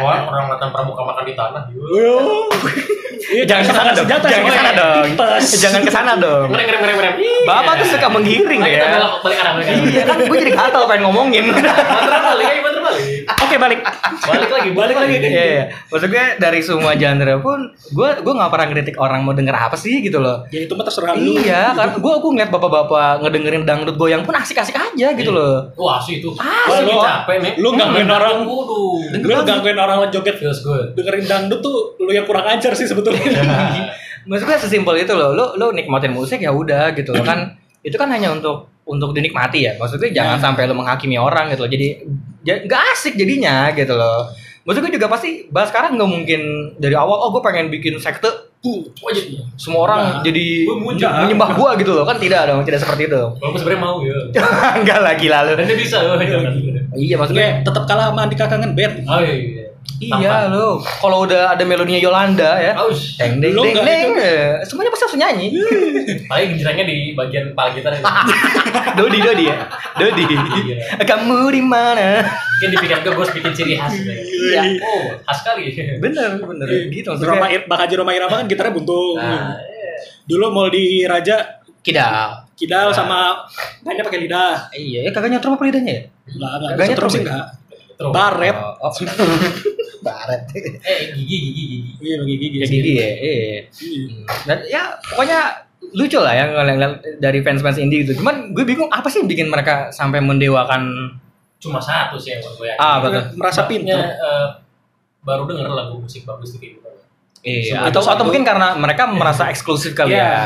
Wah, 0.00 0.20
orang 0.26 0.44
latihan 0.48 0.70
pramuka 0.70 1.00
makan 1.02 1.24
di 1.24 1.34
tanah. 1.34 1.62
Iya, 3.20 3.44
jangan 3.44 3.62
ke 3.62 3.72
sana 3.72 3.90
dong. 3.92 4.06
Jangan 4.08 4.22
ke 4.42 4.52
sana 4.52 4.70
dong. 4.72 5.04
Tipes. 5.04 5.44
Jangan 5.60 5.80
ke 5.84 5.92
sana 5.92 6.12
dong. 6.16 6.46
Ngerem 6.48 6.64
ngerem 6.64 6.80
ngerem 6.80 6.96
ngerem. 6.96 7.14
Bapak 7.44 7.72
tuh 7.76 7.86
suka 7.90 8.06
menggiring 8.08 8.60
kita 8.60 8.70
ya. 8.70 8.84
balik 8.86 8.96
arah 8.96 9.12
balik 9.20 9.38
arah. 9.38 9.52
Iya 9.86 10.02
kan 10.04 10.16
gue 10.22 10.36
jadi 10.38 10.52
gatal 10.52 10.82
pengen 10.86 11.02
ngomongin. 11.04 11.44
Balik 11.52 12.80
balik. 12.80 13.06
Oke, 13.30 13.56
balik. 13.56 13.80
Balik 14.20 14.50
lagi, 14.50 14.70
balik 14.70 14.96
lagi. 14.96 15.16
Iya, 15.20 15.42
iya. 15.44 15.64
Maksud 15.88 16.08
gue 16.08 16.24
dari 16.38 16.60
semua 16.60 16.92
genre 16.94 17.34
pun 17.40 17.58
gue 17.90 18.08
gue 18.20 18.32
nggak 18.32 18.50
pernah 18.50 18.66
kritik 18.68 18.96
orang 18.96 19.20
mau 19.22 19.34
denger 19.34 19.54
apa 19.54 19.74
sih 19.74 20.00
gitu 20.00 20.18
loh. 20.18 20.46
Ya 20.48 20.64
itu 20.64 20.72
mah 20.72 20.84
terserah 20.86 21.14
lu. 21.14 21.34
Iya, 21.36 21.74
kan 21.74 21.96
gue 21.96 22.14
gue 22.14 22.30
ngeliat 22.30 22.50
bapak-bapak 22.50 23.20
ngedengerin 23.20 23.62
dangdut 23.64 23.96
goyang 23.96 24.22
pun 24.22 24.34
asik-asik 24.34 24.74
aja 24.74 25.06
gitu 25.12 25.30
loh. 25.30 25.66
Wah, 25.74 25.98
itu. 26.02 26.30
Asli, 26.34 26.82
Asli 26.82 26.90
Wah, 26.90 26.94
lu- 26.94 27.02
capek 27.02 27.36
nih. 27.42 27.52
lu 27.58 27.68
gangguin 27.74 28.08
orang. 28.08 28.36
Lu 29.20 29.34
gangguin 29.42 29.78
orang 29.78 29.98
joget 30.10 30.36
Feels 30.38 30.62
good. 30.62 30.94
dengerin 30.94 31.26
dangdut 31.26 31.60
tuh 31.60 31.94
lu 31.98 32.10
yang 32.10 32.24
kurang 32.24 32.46
ajar 32.46 32.72
sih 32.72 32.86
sebetulnya. 32.86 33.09
Maksud 34.28 34.44
gue 34.44 34.58
sesimpel 34.60 34.94
itu 35.00 35.12
loh. 35.12 35.32
Lu 35.32 35.44
lu 35.56 35.66
nikmatin 35.72 36.12
musik 36.12 36.38
ya 36.38 36.52
udah 36.52 36.92
gitu 36.92 37.10
loh 37.10 37.24
kan. 37.24 37.56
Itu 37.80 37.96
kan 37.96 38.08
hanya 38.08 38.30
untuk 38.30 38.68
untuk 38.84 39.10
dinikmati 39.10 39.64
ya. 39.64 39.72
Maksud 39.74 39.96
gue 39.96 40.10
jangan 40.10 40.36
sampai 40.38 40.68
lu 40.68 40.74
menghakimi 40.74 41.16
orang 41.16 41.48
gitu 41.48 41.64
loh. 41.64 41.70
Jadi 41.70 41.86
ja- 42.42 42.60
nggak 42.60 42.82
asik 42.92 43.16
jadinya 43.16 43.72
gitu 43.72 43.96
loh. 43.96 44.28
Maksud 44.60 44.84
gue 44.84 44.92
juga 44.92 45.08
pasti 45.08 45.48
bahas 45.48 45.72
sekarang 45.72 45.96
nggak 45.96 46.10
mungkin 46.10 46.40
dari 46.76 46.92
awal 46.92 47.16
oh 47.16 47.32
gue 47.32 47.40
pengen 47.40 47.72
bikin 47.72 47.96
sekte 47.96 48.28
uh, 48.60 48.80
semua 49.56 49.88
orang 49.88 50.00
Enggak. 50.20 50.24
jadi 50.28 50.44
Gua 50.68 50.76
menyembah 51.24 51.50
gua 51.56 51.70
gitu 51.80 51.96
loh 51.96 52.04
kan 52.04 52.20
tidak 52.20 52.44
dong 52.44 52.60
tidak 52.60 52.76
seperti 52.76 53.08
itu 53.08 53.16
Walaupun 53.40 53.56
sebenarnya 53.56 53.80
mau 53.80 53.96
ya. 54.04 54.16
enggak 54.84 55.00
lagi 55.00 55.26
lalu 55.32 55.50
Dan 55.56 55.64
dia 55.64 55.78
bisa. 55.80 55.96
oh, 56.04 56.20
jangan. 56.20 56.52
iya 56.92 57.16
maksudnya 57.16 57.64
tetap 57.64 57.88
kalah 57.88 58.12
sama 58.12 58.28
Andika 58.28 58.44
Kangen 58.46 58.76
Band. 58.76 58.94
Oh 59.08 59.20
iya. 59.24 59.59
Iya. 60.00 60.16
Iya 60.16 60.36
lo, 60.48 60.80
kalau 60.80 61.28
udah 61.28 61.52
ada 61.52 61.62
melodinya 61.64 62.00
Yolanda 62.00 62.56
ya, 62.56 62.72
Aus. 62.76 63.20
deng 63.20 63.36
deng 63.42 63.52
deng 63.52 63.76
deng, 63.84 64.08
itu. 64.16 64.32
semuanya 64.64 64.90
pasti 64.92 65.04
harus 65.04 65.16
nyanyi. 65.20 65.46
Paling 66.30 66.46
genjrengnya 66.56 66.84
di 66.88 66.96
bagian 67.12 67.52
kepala 67.52 67.68
gitar. 67.76 67.92
Dodi 68.98 69.18
Dodi 69.20 69.44
ya, 69.48 69.56
Dodi. 70.00 70.24
Iya. 70.24 71.04
Kamu 71.04 71.52
di 71.52 71.62
mana? 71.62 72.24
Mungkin 72.24 72.68
di 72.72 72.78
pikiran 72.80 73.00
gue 73.04 73.12
gue 73.12 73.22
harus 73.24 73.34
bikin 73.36 73.52
ciri 73.52 73.72
khas. 73.76 73.92
gitu. 73.92 74.10
Iya. 74.12 74.60
Oh, 74.80 75.02
khas 75.24 75.40
kali. 75.44 75.72
Bener 76.00 76.36
bener 76.40 76.66
gitu 76.88 77.08
Roma, 77.16 77.44
maksudnya. 77.44 77.68
Bang 77.68 77.80
Haji 77.84 77.94
Roma 77.96 78.12
Irama 78.16 78.34
kan 78.40 78.46
gitarnya 78.48 78.72
buntung. 78.72 79.16
Nah, 79.16 79.56
iya. 79.60 79.92
Dulu 80.24 80.44
mau 80.48 80.66
di 80.68 81.04
Raja 81.04 81.60
Kidal. 81.80 82.44
Kidal 82.56 82.92
sama 82.92 83.40
mainnya 83.80 84.04
pakai 84.04 84.20
lidah. 84.20 84.68
Iya, 84.72 85.08
ya 85.08 85.10
kagak 85.16 85.32
nyetrum 85.32 85.56
apa 85.56 85.64
lidahnya 85.64 85.92
ya? 85.96 86.02
Enggak, 86.28 86.50
enggak. 86.52 86.70
Kagaknya 86.76 86.96
Terus 86.96 87.12
sih 87.12 87.20
terus. 87.20 87.24
enggak. 87.24 87.46
Terus. 88.00 88.12
Baret. 88.12 88.56
Oh, 88.56 88.74
oh. 88.80 88.92
Baret. 90.06 90.42
Eh, 90.56 91.12
gigi, 91.12 91.36
gigi, 91.38 91.62
gigi. 91.66 91.90
Iya, 92.00 92.14
bagi 92.16 92.34
gigi. 92.34 92.56
Ya 92.56 92.66
gigi 92.66 92.92
ya, 92.94 93.08
iya. 93.12 93.34
Iya. 93.36 93.60
Hmm. 93.68 94.20
Dan 94.48 94.58
ya 94.66 94.82
pokoknya 95.04 95.38
lucu 95.92 96.16
lah 96.16 96.32
ya 96.32 96.44
ngeliat 96.48 97.20
dari 97.20 97.38
fans-fans 97.40 97.76
indie 97.76 98.02
gitu. 98.02 98.16
Cuman 98.16 98.56
gue 98.56 98.64
bingung 98.64 98.88
apa 98.88 99.04
sih 99.06 99.20
yang 99.20 99.28
bikin 99.28 99.46
mereka 99.46 99.90
sampai 99.90 100.18
mendewakan 100.18 101.12
Cuma 101.58 101.76
satu 101.76 102.16
sih 102.16 102.32
yang 102.32 102.40
gue 102.40 102.66
yakin. 102.66 102.80
ah 102.80 102.96
betul. 102.98 103.22
Merasa 103.36 103.60
pintar. 103.64 104.00
eh, 104.00 104.46
baru 105.20 105.44
denger 105.44 105.68
lagu 105.68 106.00
musik 106.00 106.24
bagus 106.24 106.56
gitu. 106.56 106.80
Iya, 107.40 107.84
Itu 107.84 108.00
atau 108.00 108.16
atau 108.16 108.24
mungkin 108.24 108.40
karena 108.40 108.72
mereka 108.74 109.04
merasa 109.06 109.48
eksklusif 109.48 109.92
kali 109.92 110.12
Iya. 110.12 110.24
ya. 110.24 110.44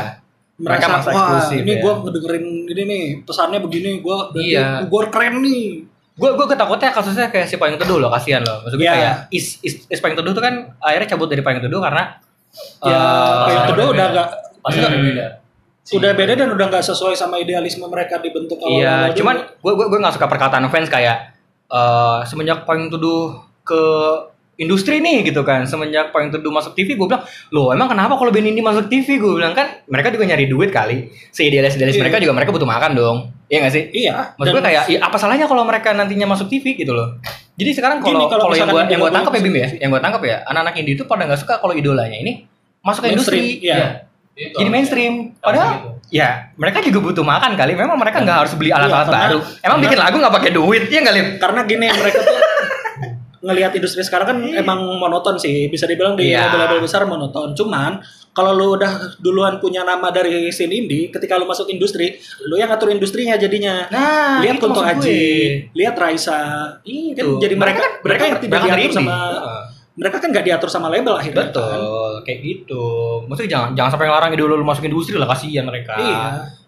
Mereka 0.55 0.85
merasa 0.87 1.09
wah 1.09 1.15
eksklusif, 1.15 1.59
ini 1.61 1.71
ya." 1.71 1.79
gue 1.79 1.93
ngedengerin 2.01 2.45
ini 2.65 2.83
nih 2.85 3.03
pesannya 3.23 3.59
begini 3.59 3.99
gue 3.99 4.17
Iya. 4.37 4.83
gue 4.83 5.01
keren 5.07 5.39
nih 5.39 5.63
Gue 6.15 6.31
gue 6.31 6.45
ketakutnya 6.45 6.89
kasusnya 6.89 7.27
kayak 7.27 7.43
si 7.45 7.55
Payung 7.55 7.75
Teduh 7.75 7.97
loh, 7.97 8.07
kasihan 8.09 8.39
loh. 8.39 8.63
Maksud 8.63 8.75
gue 8.75 8.83
Iya. 8.83 8.93
kayak 8.93 9.15
is, 9.29 9.59
is, 9.61 9.83
is 9.85 9.99
Payung 9.99 10.15
Teduh 10.15 10.31
tuh 10.31 10.39
kan 10.39 10.53
akhirnya 10.79 11.07
cabut 11.09 11.27
dari 11.27 11.39
Payung 11.39 11.59
Teduh 11.59 11.79
karena 11.79 12.03
ya 12.81 12.89
eh, 12.89 13.35
Payung 13.41 13.51
udah 13.51 13.65
Teduh 13.67 13.87
udah 13.89 14.07
beda. 14.07 14.15
gak 14.15 14.27
Pasti 14.61 14.77
Hmm. 14.77 14.87
udah 14.87 15.01
beda. 15.03 15.25
udah 15.87 16.11
beda 16.15 16.33
dan 16.35 16.49
udah 16.49 16.65
nggak 16.67 16.81
sesuai 16.83 17.13
sama 17.13 17.37
idealisme 17.37 17.85
mereka 17.85 18.17
dibentuk 18.17 18.57
awal 18.57 18.73
Iya, 18.73 19.13
cuman 19.13 19.37
gue 19.53 19.71
gue 19.71 19.85
gue 19.85 19.99
nggak 19.99 20.15
suka 20.15 20.25
perkataan 20.25 20.65
fans 20.67 20.87
kayak 20.87 21.35
eh 21.67 22.19
semenjak 22.23 22.63
Payung 22.63 22.87
Teduh 22.87 23.35
ke 23.61 23.81
industri 24.57 24.97
nih 24.97 25.23
gitu 25.23 25.41
kan. 25.41 25.63
Semenjak 25.63 26.09
Payung 26.09 26.29
Teduh 26.29 26.49
masuk 26.49 26.71
TV 26.71 26.93
gue 26.93 27.05
bilang 27.05 27.23
loh 27.49 27.69
emang 27.69 27.87
kenapa 27.87 28.13
kalau 28.13 28.29
band 28.29 28.45
ini 28.45 28.59
masuk 28.59 28.85
TV 28.85 29.15
gue 29.15 29.33
bilang 29.33 29.51
kan 29.51 29.83
mereka 29.85 30.09
juga 30.09 30.23
nyari 30.25 30.45
duit 30.45 30.69
kali. 30.69 31.11
Seidealis 31.29 31.75
idealis 31.75 31.93
Iya. 31.93 32.01
mereka 32.01 32.17
juga 32.17 32.33
mereka 32.33 32.49
butuh 32.49 32.65
makan 32.65 32.91
dong. 32.93 33.17
Iya 33.45 33.57
gak 33.61 33.73
sih? 33.73 33.83
Iya 33.91 34.33
Maksud 34.33 34.51
gue 34.51 34.57
dan- 34.57 34.67
kayak 34.67 34.83
"Ih, 34.87 34.97
apa 34.97 35.15
salahnya 35.15 35.45
kalau 35.45 35.61
mereka 35.61 35.91
nantinya 35.91 36.27
masuk 36.27 36.47
TV 36.47 36.73
gitu 36.73 36.91
loh. 36.91 37.19
Jadi 37.53 37.71
sekarang 37.71 37.99
kalau 37.99 38.27
kalau 38.27 38.51
yang 38.51 38.67
gue 38.67 38.83
yang 38.85 38.99
gue 38.99 39.11
tangkap 39.11 39.31
ya 39.31 39.41
Bim 39.41 39.55
ya? 39.55 39.67
Yang 39.77 39.89
gue 39.91 40.01
tangkap 40.01 40.21
ya 40.23 40.35
anak-anak 40.45 40.73
indie 40.77 40.93
itu 40.93 41.03
pada 41.03 41.23
nggak 41.23 41.39
suka 41.39 41.53
kalau 41.57 41.71
idolanya 41.71 42.15
ini 42.15 42.43
masuk 42.81 43.03
ke 43.03 43.09
industri. 43.11 43.59
iya. 43.59 44.07
Itu 44.35 44.55
jadi 44.57 44.67
mainstream. 44.67 45.31
Harusnya 45.33 45.39
padahal 45.39 45.71
gitu. 45.73 45.89
ya 46.11 46.29
mereka 46.55 46.79
juga 46.79 46.99
butuh 47.01 47.23
makan 47.23 47.51
kali. 47.53 47.71
Memang 47.71 47.95
mereka 47.95 48.19
nggak 48.19 48.37
harus 48.37 48.53
beli 48.53 48.67
alat-alat 48.67 48.91
Iya, 49.01 49.07
karena- 49.09 49.27
baru. 49.31 49.39
Emang 49.61 49.77
bikin 49.79 49.97
lagu 49.97 50.15
nggak 50.17 50.35
pakai 50.35 50.51
duit? 50.51 50.83
Ya 50.87 50.99
nggak 51.01 51.15
Lim? 51.15 51.27
karena 51.37 51.59
gini 51.63 51.85
mereka 51.87 52.19
tuh 52.19 52.35
ngelihat 53.45 53.71
industri 53.71 54.01
sekarang 54.01 54.25
kan 54.25 54.37
emang 54.43 54.81
monoton 54.95 55.37
sih 55.37 55.67
bisa 55.67 55.85
dibilang 55.85 56.13
di 56.13 56.27
Iya. 56.27 56.49
label-label 56.49 56.81
besar 56.81 57.05
monoton 57.05 57.53
cuman 57.53 58.01
kalau 58.31 58.51
lu 58.51 58.73
udah 58.73 58.89
duluan 59.17 59.55
punya 59.55 59.81
nama 59.81 60.09
dari 60.09 60.49
scene 60.49 60.73
indie 60.75 61.07
ketika 61.07 61.35
lu 61.35 61.45
masuk 61.45 61.67
industri 61.67 62.17
lu 62.41 62.55
yang 62.55 62.67
ngatur 62.67 62.89
industrinya 62.89 63.35
jadinya 63.35 63.85
nah 63.87 64.41
lihat 64.41 64.57
Kunto 64.57 64.81
Aji 64.81 65.05
gue. 65.05 65.71
lihat 65.71 65.93
Raisa 65.95 66.41
itu 66.81 67.15
Kan 67.15 67.39
jadi 67.39 67.53
mereka 67.53 68.01
mereka 68.01 68.23
yang 68.25 68.37
tidak 68.37 68.49
berangkat 68.51 68.65
dari 68.67 68.81
diatur 68.81 68.89
indie. 68.89 68.97
sama 68.99 69.15
Heeh. 69.31 69.61
mereka 69.95 70.15
kan 70.17 70.27
nggak 70.27 70.45
diatur 70.45 70.69
sama 70.69 70.87
label 70.89 71.13
akhirnya 71.13 71.37
kan. 71.37 71.47
betul 71.47 71.79
kayak 72.21 72.39
gitu 72.41 72.83
maksudnya 73.23 73.51
jangan 73.51 73.69
jangan 73.71 73.89
sampai 73.93 74.05
ngelarang 74.05 74.31
idol 74.33 74.51
lu 74.51 74.65
masuk 74.65 74.83
industri 74.83 75.15
lah 75.15 75.29
kasihan 75.29 75.63
mereka 75.63 75.93
iya 75.95 76.23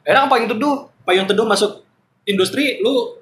enak 0.06 0.22
apa 0.24 0.34
yang 0.38 0.48
teduh 0.48 0.76
payung 1.04 1.26
teduh 1.26 1.44
masuk 1.44 1.84
industri 2.24 2.80
lu 2.80 3.18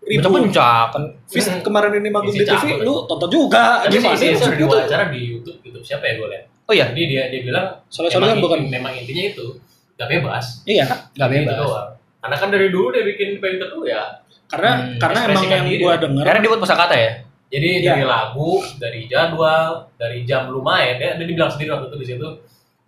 ribu 0.00 0.28
pencak 0.28 0.84
kan 0.90 1.02
Fis 1.26 1.46
kemarin 1.60 1.92
ini 1.94 2.08
manggung 2.08 2.32
di 2.32 2.42
TV 2.42 2.80
lu 2.80 3.04
tonton 3.04 3.28
juga 3.28 3.82
Tapi 3.82 3.98
gimana 3.98 4.14
sih 4.14 4.30
ada 4.30 4.46
gitu. 4.48 4.64
dua 4.64 4.76
acara 4.84 5.04
di 5.08 5.20
YouTube, 5.20 5.58
YouTube 5.60 5.84
siapa 5.84 6.04
ya 6.06 6.12
gue 6.16 6.28
lihat. 6.30 6.44
oh 6.64 6.72
iya 6.72 6.86
Jadi 6.90 7.02
dia 7.04 7.22
dia 7.28 7.40
bilang 7.42 7.66
Soalnya-soalnya 7.88 8.32
memang, 8.32 8.40
kan 8.40 8.44
bukan 8.44 8.60
memang 8.70 8.92
intinya 8.94 9.24
itu 9.26 9.46
gak 9.94 10.08
bebas. 10.08 10.44
iya 10.64 10.84
nggak 10.86 11.28
Itu 11.28 11.34
bebas 11.42 11.56
doang. 11.58 11.88
Karena 12.18 12.36
kan 12.36 12.48
dari 12.48 12.66
dulu 12.68 12.86
dia 12.90 13.02
bikin 13.04 13.28
pengen 13.38 13.56
tertentu 13.58 13.82
ya. 13.84 14.02
karena 14.48 14.70
Hmm, 14.74 14.96
karena 14.96 15.18
emang 15.28 15.44
yang 15.44 15.66
diri. 15.66 15.82
gua 15.82 15.94
denger 15.96 16.24
karena 16.24 16.40
dia 16.40 16.50
buat 16.50 16.62
kata 16.64 16.96
ya 16.96 17.12
Jadi 17.48 17.68
Iya. 17.80 17.88
dari 17.90 18.04
lagu, 18.04 18.50
dari 18.76 19.00
jadwal, 19.04 19.70
dari 19.96 20.20
jam 20.22 20.48
lu 20.48 20.60
main, 20.60 21.00
ya, 21.00 21.16
dia 21.16 21.24
dibilang 21.24 21.48
sendiri 21.48 21.72
waktu 21.72 21.88
itu 21.88 21.96
di 21.96 22.06
situ. 22.06 22.28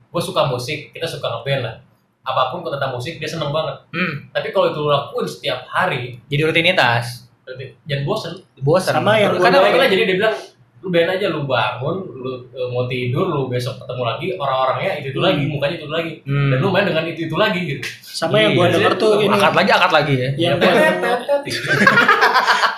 Gue 0.07 0.21
suka 0.21 0.45
musik, 0.45 0.93
kita 0.93 1.09
suka 1.09 1.33
ngeband 1.33 1.63
lah. 1.65 1.75
Apa 2.23 2.51
pun 2.51 2.61
tentang 2.63 2.91
musik 2.91 3.17
dia 3.17 3.27
seneng 3.27 3.49
banget. 3.49 3.81
hmm, 3.89 4.31
Tapi 4.31 4.49
kalau 4.51 4.69
itu 4.69 4.83
lakuin 4.83 5.25
setiap 5.25 5.65
hari, 5.67 6.21
jadi 6.27 6.45
rutinitas 6.45 7.27
berarti 7.41 7.75
jangan 7.83 8.05
bosen. 8.05 8.33
bosan 8.59 8.93
Sama 8.95 9.17
yang 9.17 9.35
Karena 9.35 9.59
gua- 9.59 9.69
mereka 9.69 9.89
jadi 9.89 10.05
dia 10.05 10.17
bilang 10.17 10.37
lu 10.79 10.89
band 10.89 11.11
aja 11.11 11.27
lu 11.29 11.45
bangun, 11.45 11.97
lu 12.15 12.31
eh, 12.49 12.69
mau 12.69 12.85
tidur, 12.87 13.27
lu 13.27 13.43
besok 13.47 13.77
ketemu 13.77 14.03
lagi 14.03 14.27
orang-orangnya 14.35 14.97
itu 14.97 15.07
itu 15.11 15.19
Hmm. 15.19 15.27
lagi, 15.27 15.43
mukanya 15.45 15.77
itu 15.77 15.87
lagi. 15.87 16.13
Hmm. 16.23 16.49
Dan 16.49 16.59
lu 16.59 16.69
main 16.69 16.85
dengan 16.85 17.05
itu 17.05 17.21
itu 17.23 17.37
lagi 17.37 17.61
gitu. 17.67 17.83
sama 18.01 18.37
yang 18.39 18.53
gua 18.55 18.67
Iya, 18.67 18.75
denger 18.77 18.93
sih, 18.93 18.99
tuh 18.99 19.13
ini 19.19 19.35
akad 19.35 19.55
lagi 19.55 19.71
akad 19.71 19.93
lagi 19.95 20.15
ya 20.15 20.29
yang 20.39 20.55
tet. 20.57 20.73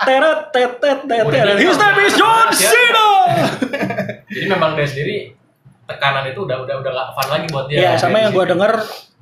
teret 0.03 0.39
tet 0.49 0.71
tet 0.77 0.99
tet 1.01 1.21
Udah 1.21 1.41
tet. 1.43 1.47
gitu. 1.53 1.63
his 1.65 1.77
name 1.77 1.99
is 2.01 2.13
John? 2.13 2.47
Cena 2.51 3.07
Jadi 4.25 4.45
memang 4.47 4.71
dia 4.73 4.85
sendiri 4.85 5.17
tekanan 5.83 6.25
itu 6.25 6.39
udah 6.39 6.57
udah 6.59 6.75
udah 6.77 6.91
gak 6.91 7.07
fun 7.13 7.27
lagi 7.29 7.45
buat 7.49 7.65
dia. 7.67 7.77
ya 7.77 7.91
sama 7.95 8.17
yang 8.17 8.31
gua 8.31 8.45
denger 8.45 8.71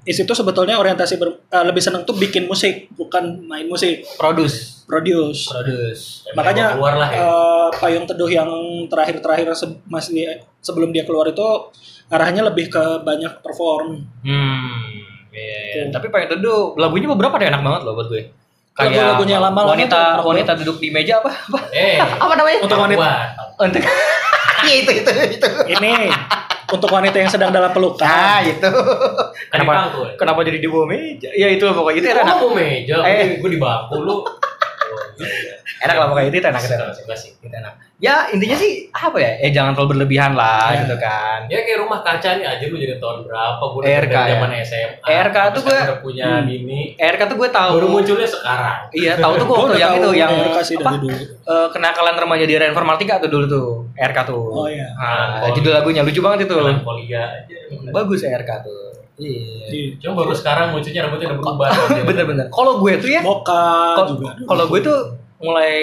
is 0.04 0.18
itu 0.18 0.32
sebetulnya 0.32 0.76
orientasi 0.76 1.16
ber- 1.16 1.46
eh, 1.46 1.64
lebih 1.64 1.78
seneng 1.78 2.02
tuh 2.02 2.14
bikin 2.14 2.46
musik 2.46 2.90
bukan 2.92 3.44
main 3.44 3.66
musik. 3.66 4.02
Produce. 4.16 4.82
Produce. 4.84 5.46
Produce. 5.46 6.26
Makanya 6.32 6.74
keluar 6.74 6.96
lah 6.96 7.08
ya. 7.08 7.20
eh, 7.20 7.68
payung 7.76 8.04
teduh 8.04 8.28
yang 8.28 8.50
terakhir-terakhir 8.88 9.54
se- 9.54 9.78
masih 9.86 10.26
sebelum 10.58 10.90
dia 10.90 11.02
keluar 11.02 11.26
itu 11.26 11.46
arahnya 12.08 12.44
lebih 12.44 12.68
ke 12.68 12.84
banyak 13.00 13.40
perform. 13.40 14.02
Hmm 14.22 14.82
iya, 15.30 15.58
iya. 15.70 15.84
Tuh. 15.86 15.96
tapi 15.96 16.08
pengen 16.08 16.36
teduh 16.36 16.76
lagunya 16.76 17.08
beberapa 17.08 17.36
deh 17.36 17.48
enak 17.48 17.62
banget 17.62 17.82
loh 17.84 17.94
buat 17.94 18.08
gue. 18.08 18.24
Kayak 18.72 18.92
Lagu-lagunya 18.96 19.38
lama-lama 19.38 19.72
wanita 19.72 20.00
enak 20.16 20.26
wanita 20.26 20.52
duduk 20.58 20.78
di 20.78 20.90
meja 20.90 21.20
apa? 21.20 21.30
Apa 21.30 21.60
Eh, 21.70 22.00
apa? 22.00 22.34
namanya? 22.34 22.60
Untuk 22.60 22.80
wanita. 22.80 23.10
Untuk 23.58 23.84
ya 24.68 24.74
itu 24.78 24.92
itu 24.94 25.12
itu. 25.30 25.48
Ini 25.70 25.92
untuk 26.72 26.88
wanita 26.88 27.18
yang 27.20 27.28
sedang 27.28 27.52
dalam 27.52 27.70
pelukan. 27.70 28.08
Ah 28.08 28.40
itu 28.40 28.64
Kan 29.52 29.60
kenapa 29.62 30.16
kenapa 30.16 30.40
jadi 30.42 30.58
di 30.58 30.68
bawah 30.72 30.88
meja? 30.88 31.28
Ya 31.36 31.52
itu 31.52 31.64
pokoknya. 31.68 32.00
Itu 32.00 32.08
Itu 32.08 32.20
enak 32.24 32.36
mau 32.40 32.52
meja, 32.56 32.96
Eh. 33.04 33.38
gue 33.38 33.50
di 33.52 33.60
bangku 33.60 33.96
lu. 34.00 34.24
Enak 35.84 35.96
lah 35.96 36.08
pokoknya 36.08 36.30
itu 36.30 36.38
enak 36.44 36.62
Suka, 36.62 36.76
enak 36.78 36.94
suka 36.94 37.16
sih. 37.16 37.32
Itu 37.36 37.50
enak 37.50 37.74
ya 37.98 38.26
intinya 38.28 38.58
sih 38.58 38.90
apa 38.90 39.14
ya 39.16 39.32
eh 39.38 39.50
jangan 39.50 39.72
terlalu 39.72 39.90
berlebihan 39.94 40.34
lah 40.34 40.74
Ya. 40.74 40.82
gitu 40.82 40.98
kan 40.98 41.46
Ya 41.46 41.62
kayak 41.62 41.80
rumah 41.80 42.02
kaca 42.02 42.34
nih 42.34 42.46
aja 42.48 42.66
lu 42.66 42.76
jadi 42.76 42.98
tahun 42.98 43.18
berapa? 43.24 43.62
Gue 43.64 43.82
RK 43.84 44.10
dari 44.10 44.10
ya. 44.10 44.26
zaman 44.32 44.50
SMA. 44.60 45.06
RK 45.22 45.38
tuh 45.52 45.62
gue- 45.64 45.84
udah 45.84 46.00
punya 46.02 46.26
Hmm. 46.32 46.44
bini. 46.44 46.82
RK 46.96 47.22
tuh 47.24 47.38
gue 47.38 47.50
tahu 47.52 47.72
Baru 47.78 47.88
munculnya 47.92 48.26
sekarang. 48.26 48.78
iya 48.92 49.14
tahu 49.16 49.34
tuh 49.36 49.46
gue 49.46 49.54
Gua 49.54 49.66
waktu 49.68 49.78
yang 49.80 49.94
itu 49.96 50.10
yang 50.16 50.32
apa 50.34 50.92
eh, 51.44 51.68
kenakalan 51.70 52.16
remaja 52.16 52.44
di 52.44 52.56
Reformatika 52.56 53.14
tuh 53.18 53.30
dulu 53.30 53.46
tuh 53.48 53.68
RK 53.96 54.18
tuh 54.24 54.42
oh 54.42 54.66
iya 54.66 54.90
Nah, 54.92 55.06
Melankoli. 55.38 55.54
judul 55.56 55.72
lagunya 55.72 56.02
lucu 56.02 56.20
banget 56.20 56.40
itu 56.44 56.54
Melankolia 56.56 57.24
bagus 57.88 58.22
RK 58.24 58.50
tuh 58.62 58.82
iya 59.22 59.42
Iya. 59.70 59.90
Cuma 59.98 60.14
baru 60.18 60.34
sekarang 60.34 60.72
munculnya 60.72 61.06
rambutnya 61.06 61.28
udah 61.30 61.38
berubah. 61.38 61.70
bener-bener 62.04 62.46
kalau 62.50 62.74
gue 62.78 62.92
tuh 62.98 63.08
ya 63.08 63.22
Moka 63.22 63.64
juga 64.10 64.34
kalau 64.42 64.66
gue 64.66 64.80
tuh 64.82 64.98
mulai 65.40 65.74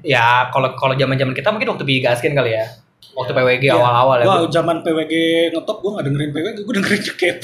ya 0.00 0.48
kalau 0.48 0.72
kalau 0.72 0.94
zaman 0.94 1.14
zaman 1.14 1.30
kita 1.32 1.48
mungkin 1.48 1.68
waktu 1.68 1.84
Bigaskin 1.84 2.32
kali 2.32 2.50
ya 2.52 2.64
waktu 3.12 3.30
Iya. 3.30 3.38
PWG 3.40 3.64
Iya. 3.64 3.74
awal-awal 3.76 4.16
ya 4.16 4.24
Gua 4.26 4.48
zaman 4.48 4.76
PWG 4.80 5.12
ngetop 5.50 5.78
gua 5.78 5.90
gak 5.94 6.04
dengerin 6.04 6.30
PWG, 6.30 6.58
gua 6.60 6.74
dengerin 6.74 7.02
Cekep. 7.04 7.36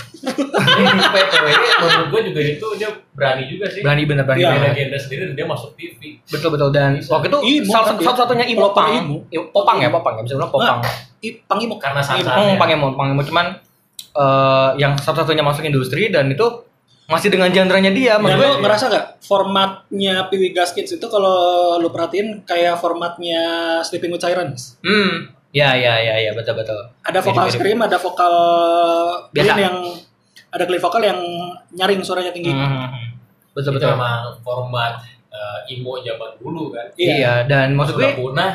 PWG 0.75 1.57
menurut 1.79 2.09
gue 2.09 2.21
juga 2.27 2.41
itu 2.43 2.67
dia 2.75 2.91
berani 3.13 3.43
juga 3.47 3.65
sih. 3.67 3.81
berani 3.81 4.03
bener 4.05 4.25
berani 4.25 4.41
Iya. 4.41 4.49
Dia 4.49 4.57
banget. 4.57 4.73
legenda 4.73 4.99
sendiri 4.99 5.23
dan 5.25 5.35
dia 5.37 5.47
masuk 5.47 5.71
TV. 5.75 6.01
betul 6.25 6.49
betul 6.51 6.69
dan 6.71 6.91
Bisa. 6.97 7.11
waktu 7.13 7.27
itu 7.29 7.39
Imo 7.41 7.71
salah 7.71 7.87
satu 7.89 8.01
dia. 8.01 8.15
satunya 8.17 8.47
imo 8.47 8.59
Pelopor 8.65 8.77
pang 8.77 8.89
imo. 8.97 9.17
Imo- 9.29 9.49
popang 9.53 9.77
ya 9.79 9.89
popang 9.89 10.15
ya 10.17 10.23
bisa 10.23 10.35
bilang 10.37 10.51
popang 10.51 10.79
I, 11.21 11.29
Pangimo. 11.45 11.77
Karena 11.77 12.01
Imo, 12.01 12.09
saat-saatnya. 12.09 12.57
pang 12.57 12.71
imo 12.73 12.87
pang 12.93 13.09
imo 13.11 13.23
cuman 13.23 13.47
eh, 14.13 14.71
yang 14.77 14.95
satu-satunya 14.95 15.41
masuk 15.41 15.63
industri 15.63 16.09
dan 16.09 16.29
itu 16.29 16.47
masih 17.05 17.27
dengan 17.27 17.51
genre-nya 17.51 17.91
dia 17.91 18.15
Dan 18.17 18.39
lu 18.39 18.63
ngerasa 18.63 18.87
gak 18.87 19.07
formatnya 19.21 20.31
Piwi 20.31 20.51
Gaskins 20.51 20.95
itu 20.95 21.07
kalau 21.07 21.35
lu 21.77 21.91
perhatiin 21.91 22.47
kayak 22.47 22.79
formatnya 22.79 23.43
Sleeping 23.83 24.11
with 24.11 24.23
Sirens? 24.23 24.79
hmm 24.81 25.35
ya 25.51 25.75
ya 25.75 25.99
ya 25.99 26.15
ya 26.21 26.31
betul 26.31 26.55
betul 26.55 26.79
Ada 27.03 27.19
vokal 27.19 27.51
scream, 27.51 27.83
ada 27.83 27.99
vokal 27.99 28.35
Biasa. 29.35 29.59
yang 29.59 29.77
ada 30.49 30.65
clean 30.65 30.79
vokal 30.79 31.03
yang 31.03 31.19
nyaring 31.73 31.99
suaranya 32.01 32.31
tinggi. 32.31 32.51
Hmm, 32.51 33.19
betul 33.51 33.71
Itu 33.71 33.83
betul 33.83 33.91
memang 33.93 34.39
format 34.41 35.03
eh, 35.29 35.75
imo 35.75 35.99
zaman 35.99 36.39
dulu 36.39 36.71
kan. 36.71 36.87
iya 36.95 37.43
dan 37.43 37.75
maksud 37.75 37.95
Sudah 37.95 38.11
gue 38.11 38.19
punah, 38.23 38.53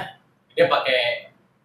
dia 0.51 0.67
pakai 0.67 1.14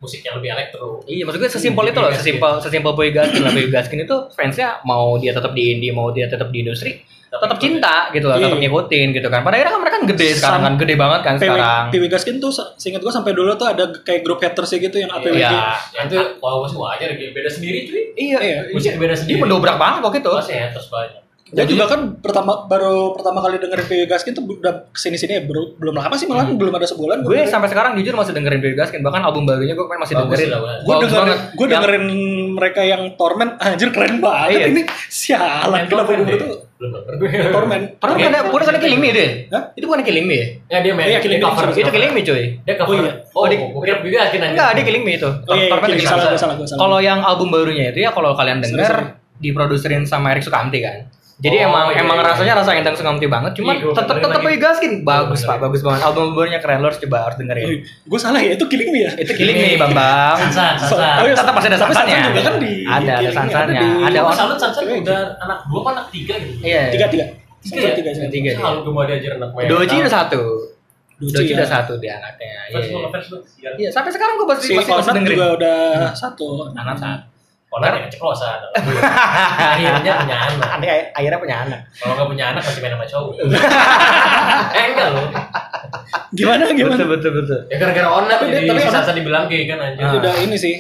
musik 0.01 0.21
yang 0.21 0.35
lebih 0.35 0.51
elektro. 0.51 1.05
Iya, 1.05 1.23
maksud 1.23 1.39
gue 1.39 1.51
sesimpel 1.51 1.85
itu 1.87 1.99
loh, 1.99 2.09
sesimpel 2.11 2.51
sesimpel 2.59 2.93
Boy 2.93 3.13
Gaskin 3.13 3.41
lah. 3.41 3.53
Boy 3.53 3.69
Gaskin 3.69 4.01
itu 4.01 4.17
fansnya 4.31 4.81
mau 4.83 5.15
dia 5.15 5.31
tetap 5.31 5.53
di 5.53 5.71
indie, 5.71 5.93
mau 5.93 6.09
dia 6.09 6.25
tetap 6.25 6.49
di 6.49 6.59
industri, 6.59 6.97
tetap 7.23 7.57
cinta 7.59 8.09
gitu 8.11 8.25
loh, 8.25 8.35
Iya. 8.35 8.49
tetap 8.49 8.59
ngikutin 8.59 9.07
gitu 9.13 9.29
kan. 9.29 9.41
Pada 9.41 9.55
akhirnya 9.55 9.71
kan 9.71 9.81
mereka 9.81 9.95
kan 9.95 10.07
gede 10.09 10.29
sekarang 10.35 10.61
kan, 10.63 10.75
gede 10.77 10.95
banget 10.97 11.21
kan 11.21 11.35
PW, 11.35 11.45
sekarang. 11.47 11.85
PW 11.91 12.05
Gaskin 12.09 12.37
tuh 12.39 12.49
se- 12.51 12.71
seingat 12.75 13.01
gue 13.01 13.13
sampai 13.13 13.33
dulu 13.33 13.53
tuh 13.55 13.69
ada 13.69 13.85
kayak 13.95 14.21
grup 14.23 14.41
haters 14.41 14.73
gitu 14.73 14.97
yang 14.97 15.11
APWG. 15.11 15.37
Iya. 15.39 15.53
Ya 15.93 16.01
itu 16.03 16.17
kalau 16.35 16.65
gue 16.65 16.69
sih 16.69 16.79
wajar 16.79 17.09
gitu. 17.13 17.31
beda 17.31 17.51
sendiri 17.51 17.79
cuy. 17.85 18.03
Iya, 18.17 18.39
Iya, 18.41 18.59
Musik 18.73 18.97
beda 18.97 19.13
Dia 19.13 19.21
sendiri. 19.21 19.39
mendobrak 19.39 19.77
banget 19.77 20.01
waktu 20.01 20.19
itu. 20.19 20.33
Masih 20.35 20.57
haters 20.59 20.89
banyak. 20.89 21.21
Gue 21.53 21.67
juga 21.67 21.85
kan 21.85 22.01
pertama 22.17 22.65
baru 22.65 23.11
pertama 23.13 23.39
kali 23.39 23.59
dengerin 23.59 23.83
PW 23.85 24.03
Gaskin 24.07 24.33
tuh 24.33 24.47
udah 24.47 24.87
ke 24.87 24.97
sini 24.97 25.15
sini 25.15 25.33
ya 25.33 25.43
baru 25.43 25.75
belum 25.75 25.95
lama 25.95 26.15
sih 26.15 26.25
malah 26.25 26.47
belum 26.47 26.71
ada 26.71 26.85
sebulan 26.85 27.21
Gue 27.21 27.43
sampai 27.45 27.67
sekarang 27.67 27.95
jujur 27.95 28.15
masih 28.15 28.31
dengerin 28.31 28.59
Boy 28.59 28.73
Gaskin, 28.73 29.01
bahkan 29.01 29.21
album 29.21 29.45
barunya 29.45 29.73
gue 29.73 29.83
masih 29.83 30.15
Bagus 30.17 30.39
dengerin. 30.39 30.49
gue 30.81 30.95
dengerin 30.97 31.11
banget. 31.21 31.39
gue 31.51 31.59
Yang- 31.61 31.73
dengerin 31.77 32.05
mereka 32.53 32.81
yang 32.83 33.03
Torment 33.15 33.53
anjir 33.57 33.89
keren 33.91 34.19
banget 34.19 34.51
Iya. 34.53 34.67
ini 34.69 34.83
sialan 35.07 35.83
kenapa 35.85 36.11
gue 36.13 36.37
tuh 36.37 36.51
denger 36.77 37.15
gue. 37.19 37.31
Torment 37.51 37.85
Pernah 37.99 38.15
bukan 38.15 38.31
ada, 38.31 38.41
bukan 38.47 38.67
ada 38.67 38.81
Killing 38.81 39.01
Me 39.01 39.11
deh? 39.11 39.31
Hah? 39.49 39.63
Itu 39.75 39.85
bukan 39.85 40.01
Killing 40.01 40.25
Me 40.25 40.35
ya? 40.35 40.47
Ya 40.67 40.79
dia 40.81 40.93
main 40.95 41.07
Iya, 41.07 41.19
dia 41.19 41.31
Me 41.31 41.43
cover. 41.43 41.67
Itu 41.75 41.91
Killing 41.91 42.11
Me 42.11 42.23
cuy. 42.23 42.45
Dia 42.59 42.75
cover. 42.75 42.89
Oh, 42.89 42.97
iya. 42.97 43.13
Oh, 43.29 43.39
Oh, 43.39 43.45
di- 43.45 43.59
gue 43.59 43.83
kira 43.83 43.97
gue 43.99 44.11
yakin 44.13 44.41
aja. 44.41 44.51
Enggak, 44.51 44.71
dia 44.73 44.85
Killing 44.87 45.03
Me 45.03 45.13
itu. 45.15 45.29
oh 45.29 45.35
iya, 45.51 45.61
iya 45.61 45.69
Torment 45.69 45.91
salah 46.01 46.25
gue 46.25 46.39
salah 46.39 46.55
salah 46.57 46.79
Kalau 46.79 46.99
yang 46.99 47.21
album 47.21 47.49
barunya 47.51 47.91
itu 47.91 48.01
ya 48.01 48.11
kalau 48.11 48.33
kalian 48.33 48.63
denger 48.63 49.19
diproduserin 49.37 50.05
sama 50.05 50.31
Erik 50.31 50.41
Sukamti 50.41 50.79
kan. 50.79 51.05
Jadi 51.41 51.57
Oh, 51.57 51.67
emang 51.67 51.87
iya, 51.89 52.05
emang 52.05 52.17
iya. 52.17 52.27
rasanya 52.27 52.53
rasa 52.55 52.71
Endang 52.73 52.93
Sukamti 52.93 53.25
banget, 53.25 53.57
cuman 53.57 53.73
Iya, 53.75 53.97
tetep 53.97 54.17
tetep. 54.19 54.39
Boy 54.39 54.57
Gaskin 54.57 54.93
bagus 55.03 55.41
pak, 55.41 55.57
dengerin. 55.57 55.65
bagus 55.65 55.81
banget. 55.81 56.01
Album 56.05 56.25
barunya 56.31 56.61
keren, 56.61 56.79
lo 56.79 56.87
harus 56.87 57.01
coba 57.01 57.17
harus 57.25 57.37
dengerin. 57.37 57.69
gue 57.81 58.19
salah 58.19 58.39
ya 58.39 58.53
itu 58.53 58.65
Killing 58.67 58.91
Me 58.91 59.01
ya 59.01 59.13
Itu 59.17 59.33
Killing 59.33 59.57
Me 59.57 59.69
Bambang. 59.75 60.37
Sansan, 60.39 60.77
Oh, 60.77 60.85
Sansan. 60.93 61.17
iya. 61.23 61.33
Tetap 61.35 61.53
masih 61.55 61.69
ada 61.69 61.79
sansannya. 61.81 62.13
Sansan 62.13 62.29
juga 62.31 62.43
kan 62.43 62.55
di- 62.59 62.85
Ada, 62.85 63.13
ada 63.17 63.31
sansannya. 63.33 63.73
ada 63.73 63.73
di- 63.75 64.05
Ada 64.05 64.19
on. 64.21 64.35
salut 64.35 64.59
Sansan 64.59 64.83
Iya, 64.85 64.97
udah 65.01 65.21
anak 65.41 65.59
dua 65.65 65.81
apa 65.81 65.91
anak 65.91 66.07
tiga 66.11 66.35
gitu. 66.37 66.53
Iya. 66.61 66.83
tiga 66.91 67.07
tiga 67.09 67.25
Tiga 67.63 67.89
tiga. 67.93 68.11
Tiga. 68.27 68.29
dia. 68.43 68.53
Selalu 68.55 68.79
gue 68.83 68.93
mau 68.93 69.05
diajar 69.05 69.33
anak 69.37 69.51
main. 69.51 69.65
Doji 69.67 69.97
udah 69.99 70.13
satu. 70.15 70.43
Doji 71.19 71.33
Doji 71.35 71.53
ya. 71.53 71.57
udah 71.57 71.69
satu 71.71 71.93
dia 71.97 72.13
anaknya. 72.15 72.53
Iya. 72.71 73.77
Iya, 73.77 73.89
sampai 73.91 74.09
sekarang 74.11 74.37
gue 74.37 74.47
pasti 74.47 74.65
si 74.67 74.73
masih 74.75 74.93
masih 74.95 75.13
dengerin. 75.15 75.37
juga 75.37 75.47
udah 75.55 75.81
satu 76.11 76.47
Anak 76.71 76.97
satu. 76.97 77.29
Orang 77.71 77.95
yang 77.95 78.05
keceplosan. 78.05 78.59
Akhirnya 79.71 80.13
punya 80.19 80.37
anak. 80.43 80.69
Aneh 80.75 80.89
akhirnya 81.09 81.39
punya 81.39 81.57
anak. 81.63 81.81
Kalau 81.95 82.13
nggak 82.15 82.29
punya 82.29 82.45
anak 82.49 82.61
masih 82.61 82.81
main 82.81 82.93
sama 82.93 83.07
cowok. 83.07 83.33
eh 84.77 84.85
enggak 84.91 85.09
loh. 85.09 85.27
gimana 86.31 86.63
gimana 86.69 86.95
Betul 86.97 87.09
betul 87.09 87.31
betul. 87.37 87.59
Ya 87.67 87.77
gara-gara 87.77 88.09
onat 88.13 88.37
Tapi- 88.37 88.51
jadi 88.53 88.67
tapi 88.67 88.81
Sansan 88.85 89.15
dibilang 89.15 89.47
kayak 89.47 89.65
kan 89.69 89.79
anjir. 89.81 90.03
itu 90.03 90.17
udah 90.19 90.35
ini 90.37 90.57
sih 90.57 90.75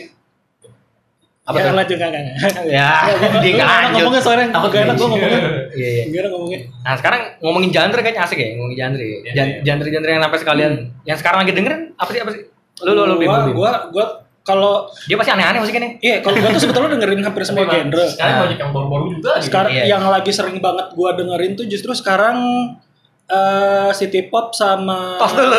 Apa 1.40 1.56
Ya, 1.56 1.62
tuh? 1.64 1.74
lanjut 1.74 1.96
enggak 1.96 2.10
enggak 2.10 2.22
enggak. 2.22 2.64
Ya, 2.68 2.90
Gue 3.02 3.40
dia 3.40 3.54
lanjut. 3.60 3.94
ngomongnya 3.96 4.20
soalnya 4.20 4.46
Takut 4.50 4.70
Gak 4.70 4.80
enak 4.80 4.94
gue 4.94 5.00
nih. 5.00 5.10
ngomongnya 5.10 5.40
Iya, 5.72 5.88
iya. 5.88 6.02
Enak 6.16 6.30
ngomongnya 6.32 6.58
Nah 6.80 6.94
sekarang 6.96 7.20
ngomongin 7.40 7.70
genre 7.70 8.00
kayaknya 8.00 8.22
asik 8.22 8.38
ya 8.38 8.48
ngomongin 8.52 8.76
genre. 8.80 9.02
Iya, 9.02 9.14
iya. 9.32 9.44
Genre-genre 9.60 10.10
yang 10.10 10.22
sampai 10.22 10.38
sekalian 10.38 10.72
yang 11.04 11.16
sekarang 11.16 11.38
lagi 11.40 11.52
dengerin 11.52 11.80
apa 11.92 12.10
sih 12.10 12.20
apa 12.20 12.30
sih? 12.30 12.42
Lu 12.80 12.90
lu 12.92 13.02
lu 13.04 13.14
Gua 13.16 13.38
Bim. 13.40 13.52
Gua 13.52 13.70
Gua 13.88 14.04
Kalau 14.50 14.74
Dia 15.06 15.14
pasti 15.14 15.30
aneh-aneh 15.30 15.58
musiknya 15.58 15.80
nih. 15.80 15.92
Iya 16.00 16.16
kalau 16.20 16.36
gue 16.36 16.50
tuh 16.50 16.60
sebetulnya 16.60 16.90
dengerin 16.92 17.22
hampir 17.22 17.42
semua 17.42 17.64
genre 17.64 18.04
Sekarang 18.04 18.32
Nah. 18.32 18.42
banyak 18.42 18.58
yang 18.58 18.70
baru-baru 18.70 19.04
juga 19.12 19.30
gitu. 19.36 19.46
Sekarang 19.46 19.70
Iya. 19.70 19.84
yang 19.86 20.02
lagi 20.04 20.30
sering 20.30 20.58
banget 20.58 20.86
gue 20.90 21.10
dengerin 21.14 21.52
tuh 21.54 21.66
justru 21.66 21.92
sekarang 21.92 22.36
eh 23.26 23.90
city 23.94 24.26
pop 24.26 24.50
sama 24.50 25.14
Tos 25.16 25.30
dulu. 25.32 25.54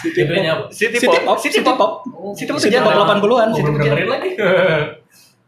City 0.00 0.16
pop 0.16 0.32
Genrenya 0.32 0.50
apa? 0.54 0.64
City 0.70 0.96
City 0.96 1.06
pop. 1.12 1.20
pop 1.22 1.36
City 1.36 1.52
City 1.52 1.66
pop. 1.66 1.76
pop 1.76 1.92
City 2.32 2.48
pop 2.48 2.56
tuh 2.56 2.64
City 2.64 2.78
pop 2.78 2.88
genre. 2.88 3.04
80-an 3.04 3.18
Gue 3.20 3.36
City 3.52 3.62
belum 3.62 3.74
pop 3.74 3.84
dengerin 3.84 4.08
lagi. 4.08 4.30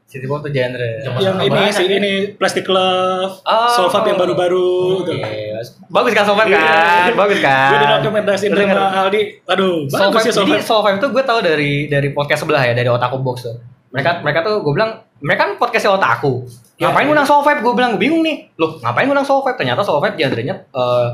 City 0.08 0.24
pop 0.24 0.40
tuh 0.40 0.48
genre. 0.48 0.90
Zaman- 0.98 1.20
yang 1.20 1.36
ini 1.38 1.68
sih 1.68 1.84
nih. 1.84 1.96
ini 1.96 2.12
Plastic 2.32 2.64
Love 2.64 3.44
Oh. 3.44 3.68
Soulfab 3.70 4.08
yang 4.08 4.16
baru-baru 4.16 5.04
tuh. 5.04 5.12
Iya. 5.12 5.60
Bagus 5.86 6.16
kan 6.16 6.24
Soulfab 6.24 6.48
kan? 6.48 7.12
Bagus 7.12 7.38
kan? 7.38 7.68
Gue 7.68 7.78
direkomendasiin 7.78 8.50
denger? 8.50 8.72
sama 8.72 9.04
Aldi. 9.04 9.20
Aduh, 9.46 9.84
bagus 9.84 10.24
ya 10.24 10.32
Soul 10.32 10.48
jadi 10.48 10.64
Vibe 10.64 10.98
tuh 10.98 11.10
gue 11.12 11.22
tau 11.22 11.38
dari 11.38 11.72
dari 11.86 12.08
podcast 12.10 12.40
sebelah 12.42 12.64
ya 12.64 12.72
dari 12.72 12.88
Otaku 12.88 13.20
Box 13.20 13.44
tuh. 13.44 13.60
Mereka 13.88 14.24
mereka 14.24 14.40
tuh 14.40 14.64
gue 14.64 14.72
bilang 14.72 14.96
mereka 15.20 15.44
kan 15.44 15.52
podcastnya 15.56 15.92
Otaku. 15.92 16.40
Ngapain 16.78 17.04
Ya, 17.04 17.06
ngundang 17.06 17.28
Soul 17.28 17.42
Vibe? 17.42 17.60
Gue 17.60 17.74
bilang 17.74 17.90
gue 17.92 18.00
bingung 18.00 18.22
nih. 18.22 18.48
Loh 18.54 18.80
ngapain 18.80 19.04
ngundang 19.04 19.28
Soul 19.28 19.44
Vibe? 19.44 19.56
Ternyata 19.56 19.84
Soul 19.84 20.00
Vibe 20.00 20.16
genrenya 20.16 20.56
eh, 20.56 21.08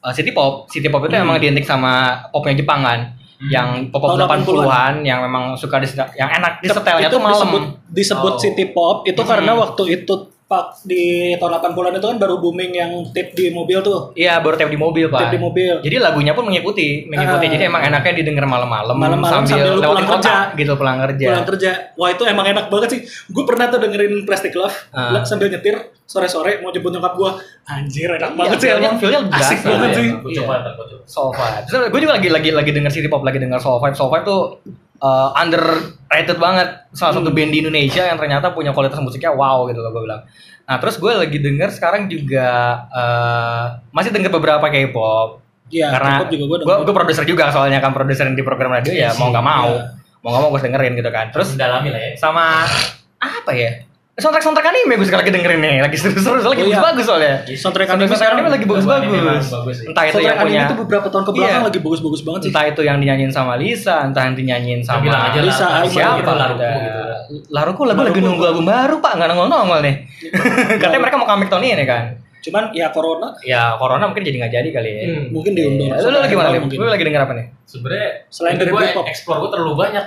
eh, 0.00 0.12
city 0.16 0.32
pop. 0.32 0.64
City 0.66 0.88
pop 0.88 1.04
itu 1.04 1.12
Hmm. 1.12 1.22
emang 1.22 1.36
identik 1.36 1.64
sama 1.64 1.92
popnya 2.28 2.56
Jepang 2.56 2.80
kan. 2.80 3.12
Yang 3.42 3.90
pop 3.90 3.98
pop 3.98 4.14
Tahun 4.14 4.44
80-an 4.44 4.94
yang 5.02 5.18
memang 5.22 5.58
suka 5.58 5.82
di 5.82 5.88
yang 6.14 6.30
enak 6.30 6.62
di 6.62 6.68
setelnya 6.70 7.08
itu 7.08 7.14
tuh 7.14 7.20
malam. 7.20 7.34
disebut 7.34 7.62
disebut 7.90 8.32
Oh. 8.32 8.38
city 8.38 8.64
pop 8.70 8.96
itu 9.02 9.18
Hmm. 9.18 9.28
karena 9.28 9.52
waktu 9.52 9.82
itu 9.92 10.14
pak 10.52 10.84
di 10.84 11.32
tahun 11.40 11.52
80-an 11.56 11.96
itu 11.96 12.06
kan 12.06 12.18
baru 12.20 12.36
booming 12.36 12.72
yang 12.76 12.92
tape 13.08 13.32
di 13.32 13.48
mobil 13.48 13.80
tuh. 13.80 14.12
Iya 14.12 14.36
baru 14.44 14.60
tape 14.60 14.68
di 14.68 14.76
mobil 14.76 15.08
pak. 15.08 15.20
Tape 15.24 15.32
di 15.32 15.40
mobil. 15.40 15.74
Jadi 15.80 15.96
lagunya 15.96 16.36
pun 16.36 16.44
mengikuti, 16.44 17.08
mengikuti. 17.08 17.46
Ah. 17.48 17.52
Jadi 17.56 17.64
emang 17.64 17.82
enaknya 17.82 18.12
didengar 18.12 18.44
malam-malam, 18.44 18.92
Malam-malam 18.92 19.48
sambil, 19.48 19.56
sambil 19.56 19.72
lu 19.72 19.80
lewatin 19.80 19.88
pulang 19.88 20.06
kota 20.06 20.20
kerja. 20.20 20.58
gitu 20.60 20.72
pulang 20.76 20.98
kerja. 21.00 21.26
Pulang 21.32 21.46
kerja. 21.48 21.70
Wah, 21.96 22.08
itu 22.12 22.22
emang 22.28 22.46
enak 22.46 22.66
banget 22.68 22.88
sih. 22.92 23.00
Gue 23.32 23.44
pernah 23.48 23.64
tuh 23.66 23.80
dengerin 23.80 24.28
Plastic 24.28 24.52
Love 24.52 24.76
lah, 24.92 25.24
sambil 25.24 25.48
nyetir 25.48 25.76
sore-sore 26.04 26.60
mau 26.60 26.68
jemput 26.68 26.92
nyokap 26.92 27.16
gue. 27.16 27.30
Anjir, 27.64 28.12
enak 28.12 28.36
banget 28.36 28.58
sih 28.60 28.68
emang. 28.68 29.00
feel-nya 29.00 29.20
Asik 29.32 29.64
banget 29.64 29.88
ya. 29.88 29.96
sih. 29.96 30.08
Gue 30.12 30.30
Iya. 30.30 30.40
coba 30.44 30.52
ntar 30.60 30.72
gue 30.76 30.86
coba. 30.92 31.02
Soul 31.08 31.30
gue 31.88 32.00
juga 32.00 32.12
lagi 32.12 32.28
lagi 32.28 32.50
lagi 32.52 32.70
denger 32.70 32.92
city 32.92 33.08
pop, 33.08 33.24
lagi 33.24 33.40
denger 33.40 33.56
Soul 33.56 33.80
Vibe. 33.80 33.96
Soul 33.96 34.10
Vibe 34.12 34.24
tuh 34.26 34.42
uh, 35.02 35.34
underrated 35.36 36.38
banget. 36.38 36.68
Salah 36.94 37.18
satu 37.18 37.28
Hmm. 37.28 37.36
band 37.36 37.50
di 37.50 37.58
Indonesia 37.60 38.06
yang 38.06 38.16
ternyata 38.16 38.54
punya 38.54 38.70
kualitas 38.70 39.02
musiknya 39.02 39.34
wow 39.34 39.66
gitu 39.68 39.82
loh 39.82 39.90
gue 39.90 40.02
bilang. 40.06 40.22
Nah 40.62 40.76
terus 40.78 40.96
gue 40.96 41.10
lagi 41.10 41.38
denger 41.42 41.68
sekarang 41.74 42.06
juga 42.06 42.48
uh, 42.88 43.64
masih 43.90 44.14
denger 44.14 44.30
beberapa 44.30 44.62
K-pop. 44.70 45.42
Iya, 45.72 45.88
karena 45.88 46.28
juga 46.28 46.44
gue 46.44 46.58
gue 46.68 46.76
gue 46.84 46.94
produser 46.94 47.24
juga 47.24 47.48
soalnya 47.48 47.80
kan 47.80 47.96
produser 47.96 48.28
di 48.28 48.44
program 48.44 48.76
radio 48.76 48.92
ya 48.92 49.08
mau 49.16 49.28
sih, 49.28 49.32
nggak 49.32 49.44
mau 49.44 49.72
iya. 49.72 49.84
mau 50.20 50.28
nggak 50.28 50.42
mau 50.44 50.50
gue 50.52 50.60
dengerin 50.68 50.92
gitu 51.00 51.10
kan. 51.10 51.26
Terus 51.32 51.48
mendalami 51.56 51.88
lah 51.90 52.00
ya. 52.00 52.12
sama 52.20 52.44
apa 53.16 53.50
ya? 53.56 53.91
Soundtrack 54.12 54.44
soundtrack 54.44 54.68
anime 54.68 54.92
gue 54.94 55.08
sekarang 55.08 55.24
lagi 55.24 55.32
dengerin 55.32 55.56
nih, 55.58 55.76
lagi 55.80 55.96
seru-seru, 55.96 56.36
lagi 56.38 56.60
Oh, 56.60 56.68
iya. 56.68 56.76
bagus-bagus 56.76 57.04
soalnya. 57.08 57.34
Soundtrack 57.48 57.88
anime 57.88 58.04
Soundtrack 58.04 58.20
sekarang 58.20 58.36
anime 58.36 58.50
lagi 58.52 58.66
bagus-bagus. 58.68 59.44
bagus. 59.48 59.76
Entah 59.82 60.04
itu 60.04 60.12
Soundtrack 60.12 60.28
yang 60.28 60.44
punya 60.44 60.60
itu 60.62 60.76
beberapa 60.76 61.06
tahun 61.08 61.24
ke 61.24 61.32
belakang 61.32 61.48
Iya. 61.56 61.66
lagi 61.66 61.78
bagus-bagus 61.80 62.20
banget 62.20 62.40
sih. 62.42 62.50
entah 62.52 62.64
itu 62.68 62.80
yang 62.82 62.96
dinyanyiin 63.00 63.32
sama 63.32 63.52
Lisa, 63.56 63.96
entah 64.04 64.22
yang 64.22 64.36
dinyanyiin 64.36 64.80
sama 64.84 65.00
bilang 65.00 65.22
aja 65.26 65.40
Lisa, 65.40 65.66
siapa 65.88 66.20
gitu, 66.20 66.28
Laruku 66.28 66.60
udah. 66.60 66.72
gitu. 66.76 67.00
Laruku 67.48 67.82
lagu 67.88 68.00
lagi 68.04 68.20
nunggu 68.20 68.44
album 68.44 68.64
baru 68.68 68.96
pak, 69.00 69.12
nggak 69.16 69.28
nongol 69.28 69.48
nongol 69.48 69.80
nih. 69.80 69.94
Katanya 70.76 71.00
mereka 71.00 71.16
mau 71.16 71.24
comeback 71.24 71.48
tahun 71.48 71.64
ini 71.72 71.84
kan. 71.88 72.04
Cuman 72.42 72.64
ya 72.74 72.90
corona 72.90 73.32
Ya 73.40 73.78
corona 73.78 74.02
mungkin 74.02 74.26
jadi 74.26 74.36
nggak 74.36 74.52
jadi 74.52 74.68
kali 74.68 74.90
ya. 74.92 75.02
Hmm. 75.08 75.24
mungkin 75.30 75.52
diundur. 75.54 75.88
Lu, 75.94 76.08
lu 76.10 76.18
lagi 76.20 76.34
mana? 76.34 76.52
Lu 76.52 76.84
lagi 76.84 77.00
denger 77.00 77.22
apa 77.22 77.32
nih? 77.32 77.46
Sebenarnya 77.64 78.08
Selain 78.28 78.60
dari 78.60 78.68
gue 78.68 78.82
explore 79.08 79.40
gue 79.40 79.50
terlalu 79.50 79.72
banyak. 79.72 80.04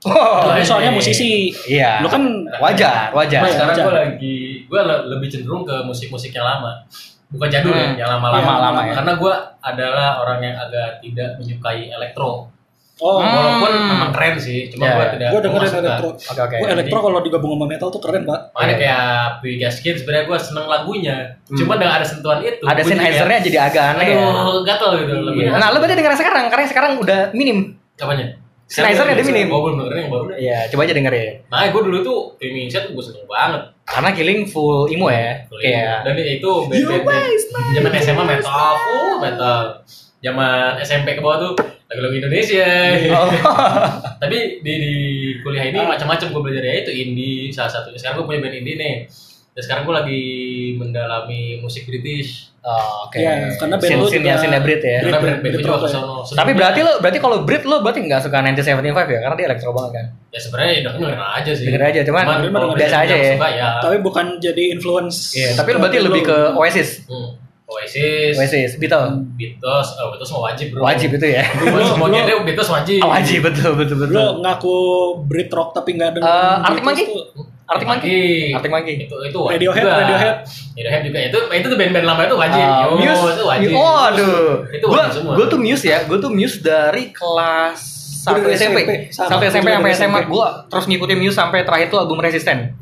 Oh, 0.00 0.46
Lu 0.46 0.54
iya, 0.54 0.62
soalnya 0.62 0.90
iya. 0.90 0.96
musisi. 0.96 1.30
iya. 1.66 1.90
Lu 1.98 2.06
kan 2.06 2.22
wajar, 2.58 3.10
wajar. 3.10 3.42
Iya. 3.42 3.50
Sekarang 3.50 3.74
gue 3.76 3.94
lagi 3.94 4.36
gue 4.62 4.80
le- 4.80 5.04
lebih 5.10 5.26
cenderung 5.26 5.66
ke 5.66 5.74
musik-musik 5.82 6.30
yang 6.30 6.46
lama. 6.46 6.86
Bukan 7.28 7.48
jadul 7.50 7.74
Hmm. 7.74 7.92
ya, 7.92 8.06
yang 8.06 8.10
lama-lama. 8.14 8.40
Lama-lama 8.40 8.80
ya. 8.84 8.94
Karena 8.94 9.12
gue 9.14 9.34
adalah 9.60 10.08
orang 10.18 10.38
yang 10.40 10.56
agak 10.56 11.02
tidak 11.02 11.34
menyukai 11.36 11.90
elektro. 11.90 12.46
oh, 12.98 13.22
Hmm. 13.22 13.30
Walaupun 13.30 13.70
memang 13.78 14.10
keren 14.10 14.34
sih, 14.36 14.66
cuma 14.68 14.82
Ya. 14.84 14.94
gue 14.96 15.06
tidak 15.14 15.28
gue 15.30 15.40
dengerin 15.40 15.70
elektro. 15.82 16.08
Oke 16.14 16.40
oke. 16.40 16.56
Gue 16.58 16.68
elektro 16.68 16.98
kalau 17.00 17.18
digabung 17.20 17.52
sama 17.54 17.66
metal 17.66 17.88
tuh 17.88 18.00
keren, 18.00 18.22
Pak. 18.22 18.40
Makanya 18.50 18.66
Iya. 18.68 18.78
kayak 18.80 19.06
Pigaskin 19.38 19.94
sebenarnya 19.94 20.24
gue 20.26 20.38
seneng 20.40 20.66
lagunya. 20.66 21.16
Hmm. 21.46 21.58
Cuma 21.58 21.74
dengan 21.74 21.94
ada 21.94 22.02
sentuhan 22.02 22.38
itu. 22.38 22.58
Ada 22.58 22.82
gua 22.82 23.38
jadi 23.38 23.58
agak 23.60 23.84
aneh 23.94 24.06
ya. 24.08 24.18
Aduh, 24.18 24.62
gatel 24.62 24.90
gitu. 24.98 25.14
Lagunya. 25.20 25.50
Nah, 25.54 25.68
lu 25.70 25.78
berarti 25.78 25.94
denger 25.94 26.14
sekarang, 26.16 26.44
karena 26.48 26.64
sekarang 26.66 26.92
udah 26.98 27.20
minim. 27.34 27.58
Apanya? 27.98 28.34
Sennheiser-nya 28.68 29.16
dia 29.16 29.24
minim. 29.24 29.48
Gue 29.48 29.60
belum 29.64 29.76
dengerin 29.80 30.00
yang 30.04 30.12
baru 30.12 30.24
deh. 30.28 30.36
Iya, 30.44 30.58
coba 30.68 30.80
aja 30.84 30.92
denger 30.92 31.12
ya. 31.16 31.24
Nah, 31.48 31.64
gue 31.72 31.82
dulu 31.88 31.98
tuh 32.04 32.18
Dreaming 32.36 32.68
Set 32.68 32.84
gue 32.92 33.00
seneng 33.00 33.24
banget. 33.24 33.62
Karena 33.88 34.12
Killing 34.12 34.44
full 34.44 34.92
emo 34.92 35.08
ya. 35.08 35.48
Kayak 35.48 36.04
Dan 36.04 36.20
itu 36.20 36.50
band-band 36.68 37.24
zaman 37.72 37.92
SMA 37.96 38.24
metal, 38.28 38.72
full 38.84 39.16
metal. 39.24 39.60
Zaman 40.20 40.76
SMP 40.84 41.16
ke 41.16 41.22
bawah 41.24 41.48
tuh 41.48 41.52
lagu-lagu 41.88 42.20
Indonesia. 42.20 42.68
Oh. 43.16 43.28
Tapi 44.20 44.60
di, 44.60 44.72
di 44.76 44.92
kuliah 45.40 45.72
ini 45.72 45.80
macam-macam 45.88 46.28
gue 46.28 46.42
belajar 46.44 46.64
ya 46.68 46.74
itu 46.84 46.92
indie 46.92 47.48
salah 47.48 47.72
satunya. 47.72 47.96
Sekarang 47.96 48.20
gue 48.20 48.26
punya 48.28 48.40
band 48.44 48.56
indie 48.60 48.76
nih. 48.76 48.94
Dan 49.58 49.66
sekarang 49.66 49.82
gue 49.82 49.94
lagi 49.96 50.22
mendalami 50.78 51.58
musik 51.58 51.82
British. 51.82 52.54
Oh, 52.62 53.10
Oke. 53.10 53.18
Iya, 53.18 53.58
karena 53.58 53.74
band 53.74 53.90
lu 53.90 54.06
juga- 54.06 54.60
Brit 54.62 54.82
ya. 54.86 54.98
Karena 55.00 55.18
band 55.18 55.38
band 55.42 55.54
juga 55.58 55.88
sono. 55.90 56.22
Tapi 56.22 56.50
berarti 56.52 56.80
lo 56.80 56.92
berarti 57.02 57.18
kalau 57.18 57.36
Brit 57.42 57.64
lo 57.64 57.82
berarti 57.82 58.00
nggak 58.00 58.22
suka 58.22 58.38
1975 58.38 58.86
ya? 59.08 59.18
Karena 59.18 59.34
dia 59.34 59.46
elektro 59.50 59.74
banget 59.74 59.92
kan. 59.92 60.06
ya 60.28 60.38
sebenarnya 60.38 60.70
udah 60.78 60.92
dengerin 60.94 61.18
aja 61.34 61.50
sih. 61.50 61.64
Denger 61.66 61.82
aja, 61.82 62.00
cuman 62.04 62.22
kalau 62.22 62.38
biasa 62.70 62.78
misalnya 62.78 63.02
aja 63.02 63.16
ya. 63.16 63.32
Suka, 63.34 63.48
ya. 63.50 63.68
Tapi 63.80 63.96
bukan 63.98 64.26
jadi 64.38 64.62
influence. 64.70 65.16
Iya, 65.34 65.50
tapi 65.56 65.68
lo 65.72 65.78
berarti 65.80 65.98
lebih 65.98 66.22
ke 66.22 66.38
Oasis. 66.54 66.88
Hmm. 67.10 67.30
Oasis, 67.68 68.32
Oasis, 68.34 68.70
Beatles. 68.78 69.12
Beatles, 69.34 69.88
oh 69.98 70.08
Beatles 70.08 70.30
mau 70.30 70.46
wajib 70.46 70.66
bro. 70.70 70.80
Wajib 70.80 71.10
itu 71.12 71.26
ya. 71.28 71.44
Semua 71.84 72.08
genre 72.08 72.40
Beatles 72.40 72.70
wajib. 72.70 73.00
Oh, 73.02 73.10
wajib 73.10 73.40
betul 73.42 73.72
betul 73.74 73.96
betul. 73.98 74.14
Lo 74.14 74.40
ngaku 74.40 74.76
Brit 75.26 75.50
rock 75.50 75.74
tapi 75.74 75.98
nggak 75.98 76.16
dengerin 76.16 76.32
Eh, 76.32 76.64
Arctic 76.64 76.84
Monkey? 76.86 77.04
Arctic 77.68 77.84
Monkey. 77.86 78.20
Arctic 78.50 78.72
Monkey. 78.72 78.94
Itu 79.04 79.16
itu 79.20 79.38
wajib 79.38 79.56
Radiohead, 79.60 79.84
juga. 79.84 79.96
Radiohead. 79.98 80.36
Radiohead 80.72 81.02
juga 81.04 81.18
itu 81.20 81.38
itu 81.52 81.66
tuh 81.66 81.76
band-band 81.76 82.06
lama 82.06 82.22
itu 82.22 82.36
wajib. 82.36 82.62
Ah, 82.62 82.80
Yo, 82.80 82.90
Muse, 82.96 83.28
itu 83.30 83.44
wajib. 83.44 83.68
Oh, 83.72 83.98
aduh. 84.02 84.48
Itu 84.68 84.84
Gua, 84.84 84.96
wajib 84.98 85.12
semua. 85.14 85.32
gua 85.34 85.46
tuh 85.46 85.58
Muse 85.58 85.84
ya, 85.84 85.98
gua 86.02 86.18
tuh 86.18 86.30
Muse 86.30 86.56
dari 86.58 87.04
kelas 87.10 87.78
satu 88.18 88.40
SMP. 88.50 88.78
Gua 89.14 89.36
SMP 89.44 89.68
sampai 89.68 89.90
SMA 89.92 90.20
gua 90.24 90.64
terus 90.66 90.84
ngikutin 90.86 91.18
Muse 91.18 91.36
sampai 91.36 91.62
terakhir 91.62 91.88
tuh 91.88 91.98
album 91.98 92.18
Resisten. 92.18 92.72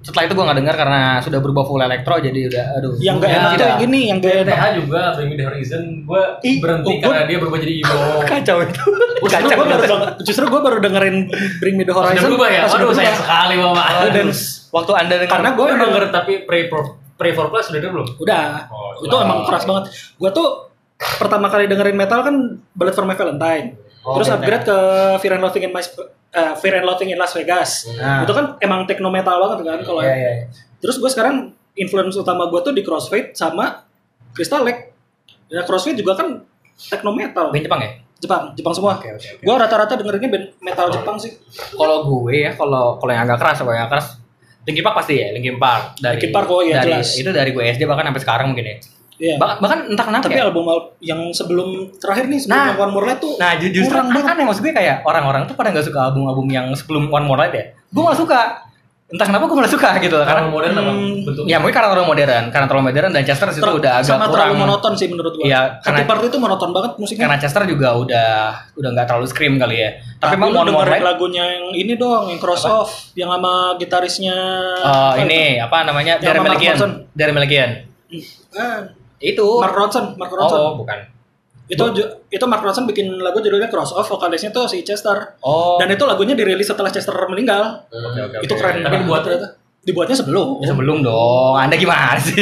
Setelah 0.00 0.22
itu 0.24 0.34
gua 0.34 0.44
nggak 0.46 0.58
dengar 0.58 0.76
karena 0.76 1.02
sudah 1.18 1.38
berubah 1.38 1.62
full 1.62 1.78
elektro 1.78 2.14
jadi 2.16 2.40
udah 2.46 2.64
aduh. 2.76 2.92
Yang 2.96 3.16
gak 3.16 3.26
Ya, 3.26 3.36
enak 3.36 3.50
tuh 3.52 3.62
yang 3.64 3.78
gini, 3.80 4.00
yang 4.06 4.18
gak 4.18 4.34
enak. 4.44 4.58
Juga 4.76 5.00
Bring 5.12 5.28
Me 5.28 5.34
The 5.34 5.44
Horizon 5.44 5.82
gue 6.02 6.22
Ih, 6.42 6.56
berhenti 6.58 6.86
oh, 6.88 6.94
gua- 6.96 7.10
karena 7.12 7.24
dia 7.24 7.38
berubah 7.38 7.58
jadi 7.58 7.74
emo. 7.76 7.98
kacau 8.30 8.56
itu. 8.60 8.82
Justru 9.28 9.48
gue 9.48 9.56
baru, 9.58 9.80
denger- 9.80 10.14
justru 10.22 10.44
gue 10.46 10.60
baru 10.60 10.78
dengerin 10.78 11.16
Bring 11.58 11.74
Me 11.74 11.82
The 11.82 11.90
Sudah 11.90 12.06
Horizon. 12.06 12.28
berubah 12.28 12.48
ya? 12.48 12.62
berubah. 12.64 12.94
sayang 12.94 13.18
sekali 13.18 13.54
Bapak. 13.56 13.86
Oh, 13.88 14.10
dan 14.10 14.28
waktu 14.68 14.92
Anda 14.94 15.14
dengar 15.16 15.32
Karena 15.32 15.50
Gue 15.52 15.66
denger 15.72 16.02
tapi 16.10 16.32
Pray 16.44 16.62
for 16.66 16.82
Pray 17.16 17.32
for 17.32 17.46
Plus 17.48 17.66
udah 17.66 17.80
denger 17.80 17.94
belum? 17.94 18.08
Udah. 18.18 18.44
Oh, 18.68 18.92
itu 18.98 19.16
emang 19.16 19.38
keras 19.42 19.64
banget. 19.64 19.84
Gue 20.14 20.30
tuh 20.30 20.48
pertama 20.96 21.46
kali 21.48 21.64
dengerin 21.66 21.94
metal 21.94 22.20
kan 22.20 22.34
Bullet 22.72 22.92
for 22.92 23.04
My 23.04 23.14
Valentine. 23.14 23.76
Oh, 24.00 24.14
Terus 24.16 24.30
upgrade 24.30 24.62
ke 24.62 24.76
Fear 25.18 25.34
and 25.34 25.42
Loathing 25.42 25.64
in 25.64 25.72
My 25.72 25.82
eh, 26.30 26.54
Fear 26.54 26.74
and 26.78 26.86
Loathing 26.86 27.10
in 27.10 27.18
Las 27.18 27.32
Vegas. 27.32 27.90
Nah. 27.92 28.22
Itu 28.22 28.30
kan 28.30 28.54
emang 28.60 28.86
techno 28.86 29.08
metal 29.08 29.34
banget 29.36 29.66
kan 29.66 29.80
kalau 29.82 30.00
Iya, 30.00 30.14
iya. 30.14 30.32
Terus 30.78 30.96
gue 30.96 31.08
sekarang 31.08 31.50
influence 31.74 32.14
utama 32.14 32.46
gue 32.46 32.60
tuh 32.60 32.70
di 32.70 32.80
Crossfade 32.80 33.32
sama 33.32 33.82
Crystal 34.30 34.62
Lake. 34.62 34.92
Ya 35.48 35.64
Crossfade 35.64 35.96
juga 35.96 36.14
kan 36.14 36.44
techno 36.76 37.10
metal. 37.10 37.48
Band 37.48 37.64
Jepang 37.64 37.80
ya? 37.80 37.90
Jepang, 38.16 38.42
Jepang 38.52 38.72
semua. 38.72 38.96
Oke, 38.96 39.08
oke, 39.10 39.28
oke. 39.30 39.42
Gue 39.42 39.54
rata-rata 39.54 39.92
dengerinnya 39.94 40.28
band 40.28 40.46
metal 40.58 40.88
Jepang 40.88 41.16
sih. 41.16 41.36
Kalau 41.70 41.96
gue 42.02 42.34
ya, 42.38 42.52
kalau 42.52 42.96
kalau 42.96 43.10
yang 43.10 43.24
agak 43.24 43.38
keras, 43.38 43.56
kalau 43.58 43.72
yang 43.72 43.86
keras 43.86 44.16
Linkin 44.62 44.82
Park 44.82 44.96
pasti 44.96 45.14
ya, 45.16 45.28
Linkin 45.30 45.56
Park 45.56 45.94
dari 45.96 46.16
Linkin 46.16 46.32
Park, 46.32 46.48
oh 46.48 46.58
iya, 46.58 46.80
dari, 46.80 46.96
jelas. 46.96 47.08
Itu 47.14 47.30
dari 47.30 47.50
gue 47.50 47.62
SD 47.62 47.84
bahkan 47.84 48.04
sampai 48.04 48.18
sekarang 48.18 48.46
mungkin 48.50 48.66
ya. 48.66 48.76
Iya. 49.16 49.36
Bahkan, 49.36 49.56
bahkan 49.58 49.78
entah 49.86 50.04
kenapa 50.04 50.24
Tapi 50.26 50.36
ya. 50.36 50.44
album 50.44 50.64
al- 50.66 50.92
yang 50.98 51.20
sebelum 51.30 51.68
terakhir 51.94 52.24
nih 52.26 52.36
sebelum 52.38 52.56
Nah. 52.58 52.76
One 52.78 52.92
More 52.92 53.06
Light 53.06 53.16
tuh 53.18 53.32
Nah, 53.36 53.56
ju- 53.56 53.70
justru 53.70 53.88
kurang 53.90 54.12
banget. 54.12 54.32
aneh 54.32 54.44
maksud 54.44 54.60
gue 54.60 54.74
kayak 54.74 54.96
orang-orang 55.02 55.42
tuh 55.44 55.54
pada 55.54 55.72
nggak 55.72 55.84
suka 55.84 56.00
album-album 56.02 56.46
yang 56.46 56.66
sebelum 56.72 57.08
One 57.08 57.24
More 57.24 57.38
Light 57.38 57.52
ya. 57.52 57.64
Gue 57.86 58.02
malah 58.02 58.12
suka. 58.14 58.40
Entah 59.06 59.22
kenapa 59.22 59.46
gue 59.46 59.54
malah 59.54 59.70
suka 59.70 60.02
gitu 60.02 60.18
loh. 60.18 60.26
Karena 60.26 60.42
Karena 60.42 60.50
modern 60.50 60.72
Hmm, 60.74 61.22
bentuknya? 61.22 61.46
ya 61.46 61.56
mungkin 61.56 61.74
karena 61.74 61.88
terlalu 61.88 62.08
modern, 62.10 62.44
karena 62.50 62.66
terlalu 62.66 62.84
modern 62.84 63.10
dan 63.14 63.22
Chester 63.22 63.48
itu 63.48 63.62
ter- 63.62 63.70
udah 63.72 63.92
agak 63.94 64.08
sama 64.08 64.18
kurang. 64.18 64.32
terlalu 64.34 64.54
monoton 64.58 64.92
sih 64.92 65.06
menurut 65.06 65.32
gue. 65.32 65.46
Iya, 65.46 65.60
Happy 65.78 65.84
karena- 65.86 66.08
Part 66.10 66.22
itu 66.24 66.36
monoton 66.36 66.70
banget 66.74 66.92
musiknya. 66.98 67.22
Karena 67.22 67.38
Chester 67.38 67.62
juga 67.64 67.88
udah 67.94 68.30
udah 68.74 68.88
nggak 68.90 69.06
terlalu 69.06 69.26
scream 69.26 69.54
kali 69.56 69.76
ya. 69.78 69.90
Tapi, 70.18 70.34
emang 70.34 70.50
More 70.50 70.66
dengerin 70.66 71.06
lagunya 71.06 71.44
yang 71.46 71.66
ini 71.70 71.94
dong, 71.94 72.26
yang 72.26 72.40
Cross 72.42 72.66
Off, 72.66 72.90
yang 73.14 73.30
sama 73.30 73.78
gitarisnya. 73.78 74.34
Oh, 74.82 75.14
apa 75.14 75.22
ini 75.22 75.62
apa 75.62 75.76
namanya? 75.86 76.18
Dari. 76.18 76.42
Ronson. 76.42 76.90
Dari 77.14 77.30
Melikian. 77.30 77.70
itu? 78.10 78.26
Itu. 79.22 79.46
Mark 79.62 79.72
Ronson, 79.72 80.18
Mark 80.18 80.34
Ronson. 80.34 80.58
Oh, 80.58 80.74
bukan. 80.76 80.98
Itu 81.66 81.82
itu 82.28 82.44
Mark 82.44 82.60
Ronson 82.60 82.84
bikin 82.84 83.10
lagu 83.16 83.38
judulnya 83.38 83.66
Cross 83.66 83.90
Off, 83.92 84.06
vokalisnya 84.06 84.50
tuh 84.50 84.64
si 84.64 84.80
Chester. 84.80 85.34
Oh. 85.40 85.76
Dan 85.76 85.90
itu 85.90 86.02
lagunya 86.02 86.32
dirilis 86.32 86.64
setelah 86.64 86.88
Chester 86.88 87.14
meninggal. 87.26 87.82
Oke, 87.86 88.20
oke, 88.22 88.36
Itu 88.40 88.52
oke. 88.52 88.60
keren 88.60 88.74
Tapi 88.78 88.86
banget 88.86 89.00
dibuat- 89.02 89.24
ternyata. 89.24 89.48
Dibuatnya 89.82 90.16
sebelum. 90.16 90.58
Ya, 90.58 90.66
sebelum 90.66 90.98
dong. 91.00 91.54
Anda 91.54 91.74
gimana 91.74 92.18
sih? 92.18 92.34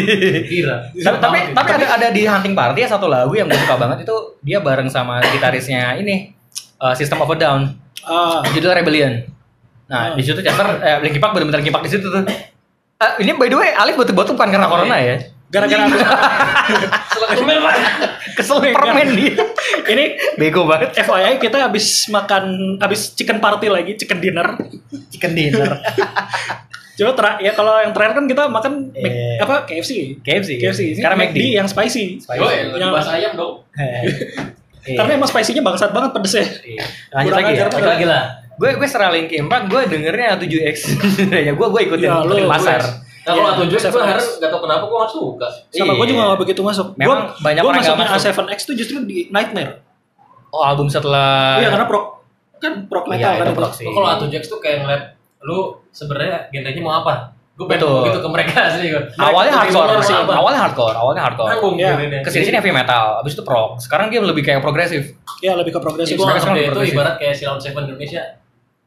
Kira. 0.45 0.89
tapi 0.97 1.17
tapi, 1.21 1.39
tapi 1.53 1.71
ada 1.75 1.87
ada 1.95 2.07
di 2.09 2.25
Hunting 2.25 2.53
Party 2.53 2.81
ya 2.81 2.89
satu 2.91 3.05
lagu 3.05 3.33
yang 3.33 3.45
gue 3.45 3.57
suka 3.59 3.77
banget 3.77 4.05
itu 4.05 4.17
dia 4.41 4.59
bareng 4.59 4.89
sama 4.89 5.21
gitarisnya 5.21 5.93
ini 5.95 6.33
uh, 6.79 6.93
System 6.93 7.21
of 7.21 7.29
a 7.29 7.37
Down 7.37 7.69
Ah, 8.01 8.41
judulnya 8.47 8.77
Rebellion. 8.79 9.13
Nah 9.87 10.13
Oh. 10.13 10.17
di 10.17 10.21
situ 10.21 10.41
Chester 10.41 10.65
eh, 10.79 11.01
Linkin 11.01 11.21
Park 11.21 11.33
bener-bener 11.33 11.61
Linkin 11.61 11.69
Park 11.71 11.85
di 11.85 11.93
situ 11.93 12.05
tuh. 12.05 12.25
Eh, 12.95 13.13
ini 13.21 13.33
by 13.33 13.45
the 13.47 13.57
way 13.57 13.73
Alif 13.75 13.97
betul-betul 13.99 14.33
bukan 14.33 14.49
karena 14.49 14.65
corona 14.65 14.97
ya. 14.97 15.17
gara-gara 15.47 15.85
Kesel 18.35 18.59
permen 18.73 19.09
dia. 19.15 19.35
ini 19.87 20.05
Bego 20.35 20.67
banget. 20.67 20.97
FYI 20.97 21.39
kita 21.39 21.61
habis 21.61 22.09
makan 22.09 22.77
habis 22.79 23.15
chicken 23.15 23.39
party 23.39 23.69
lagi, 23.69 23.95
chicken 23.95 24.19
dinner. 24.19 24.59
Chicken 25.09 25.33
dinner. 25.33 25.71
Coba 26.95 27.11
ter 27.11 27.27
ya 27.43 27.51
kalau 27.51 27.75
yang 27.83 27.91
terakhir 27.91 28.15
kan 28.15 28.25
kita 28.25 28.43
makan 28.47 28.73
Mac- 28.95 29.11
Eh. 29.11 29.43
apa 29.43 29.67
KFC. 29.67 30.23
KFC. 30.23 30.63
KFC. 30.63 30.81
Ini 30.95 31.03
Sekarang 31.03 31.19
McD 31.19 31.39
yang 31.53 31.67
spicy. 31.67 32.23
Spicy. 32.23 32.39
Lagi 32.39 32.79
Yang- 32.79 32.95
bahas 32.95 33.09
ayam 33.11 33.33
dong. 33.35 33.55
Iya. 34.85 35.01
Karena 35.01 35.17
emang 35.17 35.25
spicy-nya 35.25 35.65
bangsat 35.65 35.97
banget 35.97 36.13
pedesnya. 36.13 36.45
Iya. 36.61 36.85
Lanjut 37.09 37.33
Kurang 37.33 37.41
lagi 37.41 37.49
ya. 37.49 37.57
ajar 37.57 37.67
Lagi 37.73 37.89
lagi 37.89 38.05
lah. 38.05 38.25
Gue 38.61 38.71
gue 38.77 38.85
Linkin 38.87 39.45
Park 39.49 39.65
gue 39.73 39.81
dengernya 39.89 40.37
7X. 40.37 40.77
ya 41.49 41.53
gue 41.57 41.67
gue 41.73 41.81
ikutin 41.89 42.05
Ya, 42.05 42.21
ikutin 42.21 42.45
pasar. 42.45 42.81
Nah, 43.25 43.33
kalau 43.33 43.41
Iya, 43.43 43.57
A7 43.57 43.65
gue 43.67 43.81
A7X. 43.81 44.05
harus 44.07 44.29
gak 44.37 44.51
tau 44.51 44.61
kenapa 44.61 44.85
gue 44.85 44.99
gak 44.99 45.11
suka. 45.11 45.47
Sama 45.71 45.85
Iya. 45.87 45.93
gue 45.95 46.07
juga 46.07 46.21
gak 46.27 46.41
begitu 46.41 46.61
masuk. 46.61 46.87
Memang 46.95 47.19
Gua- 47.25 47.37
banyak 47.41 47.61
gua 47.61 47.71
orang 47.71 47.81
nggak 47.81 47.97
masuknya 47.97 48.15
masuk. 48.15 48.45
A7X 48.45 48.59
tuh 48.63 48.75
justru 48.75 48.95
di 49.03 49.19
Nightmare. 49.29 49.73
Oh 50.51 50.61
album 50.61 50.87
setelah 50.87 51.57
Iya 51.57 51.69
karena 51.69 51.87
prok 51.87 52.05
kan 52.57 52.73
Iya, 53.11 53.11
metal 53.11 53.33
kan 53.35 53.47
itu. 53.51 53.91
Kalau 53.91 54.07
A7X 54.09 54.43
tuh 54.47 54.59
kayak 54.59 54.79
ngeliat 54.81 55.03
lu 55.41 55.59
sebenarnya 55.91 56.49
genrenya 56.49 56.81
mau 56.81 56.95
apa? 56.97 57.33
Gue 57.55 57.65
pengen 57.65 57.81
Betul. 57.81 58.01
gitu 58.05 58.19
ke 58.19 58.29
mereka 58.29 58.59
sih. 58.75 58.87
gua. 58.89 59.03
awalnya 59.17 59.53
hardcore 59.55 60.03
sih. 60.03 60.13
apa? 60.13 60.33
Awalnya 60.35 60.61
hardcore, 60.61 60.97
awalnya 60.97 61.23
hardcore. 61.23 61.51
Nanggung 61.51 61.75
Iya. 61.77 61.91
genrenya. 61.95 62.21
Ke 62.21 62.29
sini 62.29 62.45
sini 62.45 62.57
heavy 62.57 62.73
metal, 62.73 63.05
abis 63.19 63.33
itu 63.33 63.43
prog. 63.43 63.79
Sekarang 63.79 64.07
dia 64.09 64.21
lebih 64.21 64.43
kayak 64.43 64.59
progresif. 64.59 65.15
Ya 65.39 65.55
lebih 65.55 65.71
ke 65.71 65.81
progresif. 65.81 66.13
gue 66.13 66.23
Sekarang 66.23 66.43
nganggap 66.51 66.75
dia 66.75 66.85
itu 66.85 66.93
ibarat 66.93 67.15
kayak 67.17 67.35
Silon 67.35 67.57
Seven 67.57 67.83
Indonesia. 67.87 68.23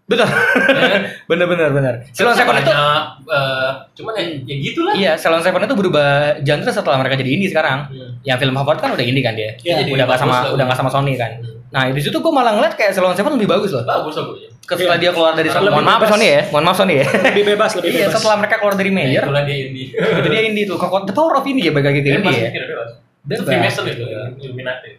Betul. 0.07 0.23
Ya 0.23 1.03
bener 1.29 1.45
bener 1.45 1.67
bener. 1.69 1.93
Silon 2.15 2.31
Seven 2.31 2.55
itu 2.57 2.71
eh, 2.71 3.69
cuman 3.93 4.13
ya, 4.15 4.23
ya 4.47 4.55
gitu 4.57 4.79
lah. 4.87 4.93
Iya, 4.95 5.11
Silon 5.19 5.43
Seven 5.43 5.59
itu 5.61 5.75
berubah 5.75 6.07
genre 6.41 6.71
setelah 6.71 6.95
mereka 6.97 7.19
jadi 7.19 7.27
indie 7.27 7.51
sekarang. 7.51 7.91
Hmm. 7.91 8.15
Yang 8.23 8.37
film 8.41 8.55
favorit 8.55 8.79
kan 8.79 8.95
udah 8.95 9.03
indie 9.03 9.19
kan 9.19 9.35
dia. 9.35 9.51
Iya, 9.59 9.83
jadi 9.83 9.91
udah 9.91 10.05
nggak 10.07 10.09
bagus 10.09 10.23
sama 10.23 10.33
lah. 10.33 10.55
udah 10.55 10.63
nggak 10.63 10.79
sama 10.79 10.87
Sony 10.87 11.19
kan. 11.19 11.31
Hmm. 11.43 11.59
Nah 11.67 11.91
di 11.91 11.99
situ 11.99 12.15
gue 12.15 12.31
malah 12.31 12.55
ngeliat 12.55 12.79
kayak 12.79 12.95
Silon 12.95 13.11
Seven 13.13 13.35
lebih 13.35 13.51
bagus 13.51 13.75
loh. 13.75 13.83
Bagus 13.83 14.15
bagus. 14.15 14.39
Setelah 14.63 14.95
Iya. 14.95 15.03
dia 15.03 15.11
keluar 15.11 15.31
dari 15.31 15.47
Lebih 15.47 15.71
mohon 15.71 15.83
maaf. 15.83 16.07
Sony 16.07 16.27
ya, 16.27 16.41
mohon 16.51 16.63
maaf 16.63 16.75
Sony 16.75 16.93
ya. 16.99 17.05
Lebih 17.07 17.43
bebas, 17.55 17.71
lebih 17.75 17.87
Iya, 17.87 17.99
bebas. 18.07 18.15
setelah 18.15 18.35
mereka 18.39 18.55
keluar 18.59 18.75
dari 18.75 18.89
Ya, 18.89 18.95
Mayer, 18.95 19.23
itulah 19.23 19.43
dia 19.43 19.55
indie. 19.59 19.87
itu 19.91 20.27
dia 20.27 20.41
indie 20.43 20.63
tuh. 20.63 20.75
Kok 20.75 21.03
the 21.03 21.11
power 21.11 21.35
of 21.35 21.43
indie 21.43 21.67
ya 21.67 21.71
ke 21.71 21.79
Bebas, 21.79 21.91
indie 21.95 22.11
ya. 22.11 22.51
bebas. 22.51 22.89
Bebas. 23.27 23.43
Freemason 23.43 23.83
itu, 23.87 24.03
ya, 24.07 24.23
Illuminati. 24.39 24.91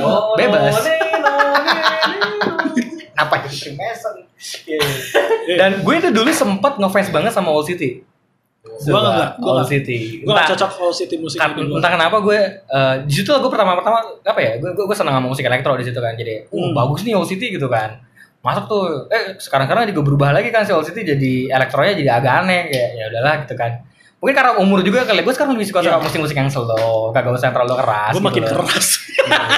Oh, 0.00 0.32
bebas. 0.34 0.72
Apa 3.18 3.34
itu 3.42 3.48
Freemason? 3.50 4.27
Dan 5.50 5.70
gue 5.80 5.94
itu 5.96 6.08
dulu 6.08 6.30
sempat 6.30 6.76
ngefans 6.76 7.08
banget 7.08 7.32
sama 7.32 7.50
Old 7.50 7.64
City. 7.64 8.04
Nggak, 8.68 9.40
gua 9.40 9.58
Old. 9.58 9.66
City. 9.66 10.20
Gue 10.20 10.28
gak 10.28 10.44
Entah- 10.44 10.50
cocok 10.54 10.70
All 10.78 10.92
City 10.92 11.16
musik 11.16 11.36
kan, 11.36 11.50
dulu. 11.52 11.78
entah 11.78 11.90
kenapa 11.90 12.16
gue 12.20 12.38
eh, 12.60 12.94
di 13.02 13.12
situ 13.12 13.26
gue 13.28 13.48
pertama-pertama 13.48 13.98
apa 14.20 14.38
ya 14.38 14.52
gue 14.56 14.70
gue, 14.70 14.84
gue 14.84 14.96
seneng 14.96 15.14
sama 15.14 15.26
musik 15.26 15.42
elektro 15.42 15.74
di 15.74 15.82
situ 15.82 15.96
kan 15.96 16.12
jadi 16.12 16.46
oh 16.48 16.58
Hmm. 16.60 16.72
bagus 16.72 17.02
nih 17.02 17.12
Old 17.12 17.26
City 17.26 17.50
gitu 17.50 17.66
kan 17.66 17.98
masuk 18.38 18.64
tuh 18.66 18.82
eh 19.08 19.34
sekarang-sekarang 19.34 19.88
juga 19.88 20.02
berubah 20.04 20.30
lagi 20.30 20.48
kan 20.48 20.62
si 20.62 20.70
Old 20.70 20.84
City 20.84 21.02
jadi 21.02 21.32
elektronya 21.50 21.92
jadi 21.96 22.10
agak 22.14 22.32
aneh 22.38 22.62
kayak 22.68 22.90
ya 22.94 23.04
udahlah 23.08 23.34
gitu 23.42 23.54
kan 23.56 23.72
mungkin 24.18 24.34
karena 24.34 24.52
umur 24.56 24.82
juga 24.82 25.02
kali 25.02 25.20
gue 25.20 25.30
sekarang 25.30 25.54
lebih 25.54 25.64
suka 25.64 25.78
Iya. 25.78 25.86
suka 25.88 25.98
musik-musik 26.02 26.34
yang 26.34 26.48
slow 26.48 27.10
kagak 27.10 27.30
usah 27.30 27.46
yang 27.46 27.54
terlalu 27.54 27.74
keras 27.76 28.10
Gue 28.10 28.16
gitu 28.16 28.26
makin 28.26 28.42
loh. 28.42 28.50
keras. 28.66 28.86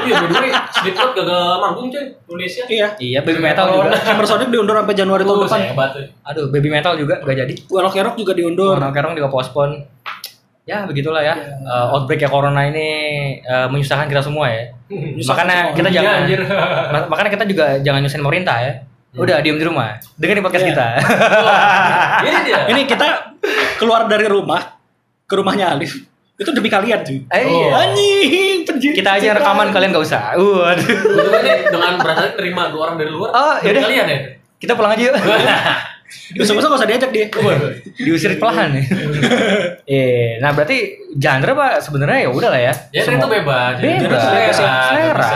Iya, 0.00 0.14
way, 0.26 0.50
Slipknot 0.74 1.10
gagal 1.14 1.40
manggung 1.56 1.86
cuy, 1.88 2.02
Indonesia. 2.26 2.62
iya. 2.66 2.86
iya 2.98 3.18
baby 3.20 3.38
metal 3.38 3.64
juga 3.70 3.94
Hammer 4.02 4.26
Sonic 4.26 4.48
diundur 4.48 4.74
sampai 4.74 4.92
Januari 4.92 5.22
tahun 5.22 5.38
depan. 5.40 5.60
aduh 6.22 6.46
baby 6.48 6.68
metal 6.68 6.92
juga 6.94 7.14
gak 7.18 7.36
jadi 7.38 7.54
Warlock 7.66 7.96
Rock 7.96 8.16
juga 8.16 8.32
diundur. 8.32 8.74
Corona 8.74 8.90
kerong 8.90 9.14
juga 9.14 9.28
postpone 9.28 9.74
ya 10.62 10.84
begitulah 10.84 11.18
ya 11.20 11.32
Ya. 11.32 11.56
Eh, 11.56 11.86
outbreak 11.90 12.18
ya 12.18 12.28
corona 12.28 12.62
ini 12.62 12.88
eh, 13.40 13.66
menyusahkan 13.66 14.06
kita 14.06 14.20
semua 14.20 14.46
ya 14.46 14.70
makanya 15.30 15.72
kita 15.72 15.88
Iya, 15.88 15.96
jangan 15.96 16.12
anjir. 16.20 16.40
Ma- 16.92 17.08
makanya 17.08 17.30
kita 17.32 17.44
juga 17.44 17.64
jangan 17.80 18.00
nyusahin 18.00 18.20
pemerintah 18.20 18.56
ya. 18.58 18.72
Udah 19.10 19.42
diem 19.42 19.58
di 19.58 19.66
rumah. 19.66 19.98
Dengerin 20.14 20.38
podcast 20.40 20.62
Iya. 20.62 20.70
kita. 20.70 20.86
Ini 22.22 22.38
dia. 22.46 22.58
Ini 22.70 22.80
kita 22.86 23.06
keluar 23.76 24.06
dari 24.06 24.30
rumah 24.30 24.78
ke 25.26 25.34
rumahnya 25.34 25.74
Alif. 25.74 25.98
Itu 26.34 26.54
demi 26.54 26.70
kalian 26.70 27.02
cuy. 27.02 27.18
Eh, 27.26 27.42
iya. 27.42 27.68
Anjing, 27.84 28.58
penjir. 28.64 28.92
Kita 28.94 29.18
aja 29.18 29.34
rekaman 29.34 29.68
kalian 29.70 29.90
gak 29.90 30.04
usah. 30.06 30.38
Waduh. 30.38 30.96
Nih 31.42 31.68
dengan 31.68 31.98
berasa 31.98 32.32
terima 32.32 32.70
dua 32.70 32.80
orang 32.88 32.96
dari 32.96 33.10
luar. 33.10 33.30
Oh, 33.30 33.54
yaudah. 33.60 33.82
Kalian 33.82 34.06
ya? 34.06 34.18
Kita 34.56 34.72
pulang 34.72 34.94
aja 34.94 35.02
yuk. 35.02 35.14
Besok-besok 36.32 36.68
gak 36.68 36.78
usah 36.78 36.88
diajak 36.88 37.10
dia. 37.10 37.26
Diusir 37.94 38.34
pelahan 38.34 38.74
ya. 38.76 38.82
Eh, 39.84 40.38
nah 40.38 40.50
berarti 40.50 40.78
genre 41.12 41.52
pak 41.52 41.78
sebenarnya 41.80 42.18
ya 42.24 42.30
udah 42.30 42.48
lah 42.48 42.60
ya. 42.60 42.74
Ya 42.90 43.02
Semua- 43.02 43.18
itu 43.20 43.28
bebas. 43.32 43.74
Bebas. 43.76 44.22
Selera. 44.22 44.80
Selera. 44.86 45.30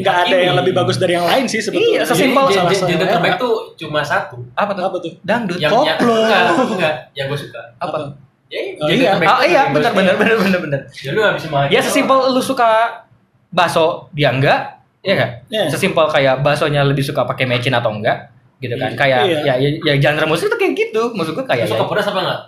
Gak 0.00 0.16
ada 0.24 0.36
yang 0.36 0.54
lebih 0.56 0.72
bagus 0.72 0.96
dari 0.96 1.14
yang 1.14 1.24
lain 1.24 1.44
sih 1.44 1.58
sebetulnya. 1.58 1.90
Iya, 1.92 2.02
sesimpel 2.04 2.44
salah 2.48 2.70
gen- 2.70 2.86
genre 2.88 3.06
terbaik 3.08 3.36
tuh 3.36 3.54
cuma 3.76 4.00
satu. 4.00 4.38
Apa 4.52 4.70
tuh? 4.72 4.82
Apa 4.84 4.96
tuh? 4.98 5.12
Dangdut. 5.20 5.56
Yang 5.56 5.72
yang 5.80 5.98
Koplo. 5.98 6.14
enggak, 6.24 6.42
enggak, 6.70 6.94
yang 7.12 7.26
gue 7.26 7.38
suka. 7.40 7.60
Apa? 7.76 7.96
Ya, 8.46 8.60
Oh, 8.76 8.86
jadi 8.86 8.98
iya. 9.00 9.14
Oh 9.14 9.44
iya, 9.44 9.62
benar 9.70 9.92
benar 9.92 10.14
benar 10.16 10.34
benar 10.36 10.58
benar. 10.60 10.80
Ya 10.96 11.10
lu 11.12 11.20
habis 11.20 11.46
maju. 11.46 11.70
Ya 11.70 11.78
sesimpel 11.78 12.18
lu 12.30 12.40
suka 12.40 13.02
bakso 13.48 14.10
dia 14.10 14.30
enggak, 14.30 14.78
ya 15.00 15.14
kan? 15.14 15.30
Iya. 15.46 15.66
Sesimpel 15.68 16.06
kayak 16.06 16.38
baksonya 16.40 16.82
lebih 16.82 17.02
suka 17.02 17.22
pakai 17.22 17.44
mecin 17.44 17.70
atau 17.70 17.90
enggak 17.90 18.29
gitu 18.60 18.74
kan. 18.74 18.90
Kayak 18.94 19.18
Iya. 19.24 19.38
ya, 19.42 19.54
ya 19.56 19.68
ya 19.82 19.92
genre 19.98 20.24
musik 20.26 20.46
itu 20.46 20.54
kayak 20.54 20.72
gitu. 20.74 21.10
Maksud 21.10 21.32
gue 21.32 21.44
kayak 21.44 21.66
suka 21.66 21.78
ya, 21.78 21.86
pedas 21.86 22.06
apa 22.06 22.20
enggak? 22.20 22.40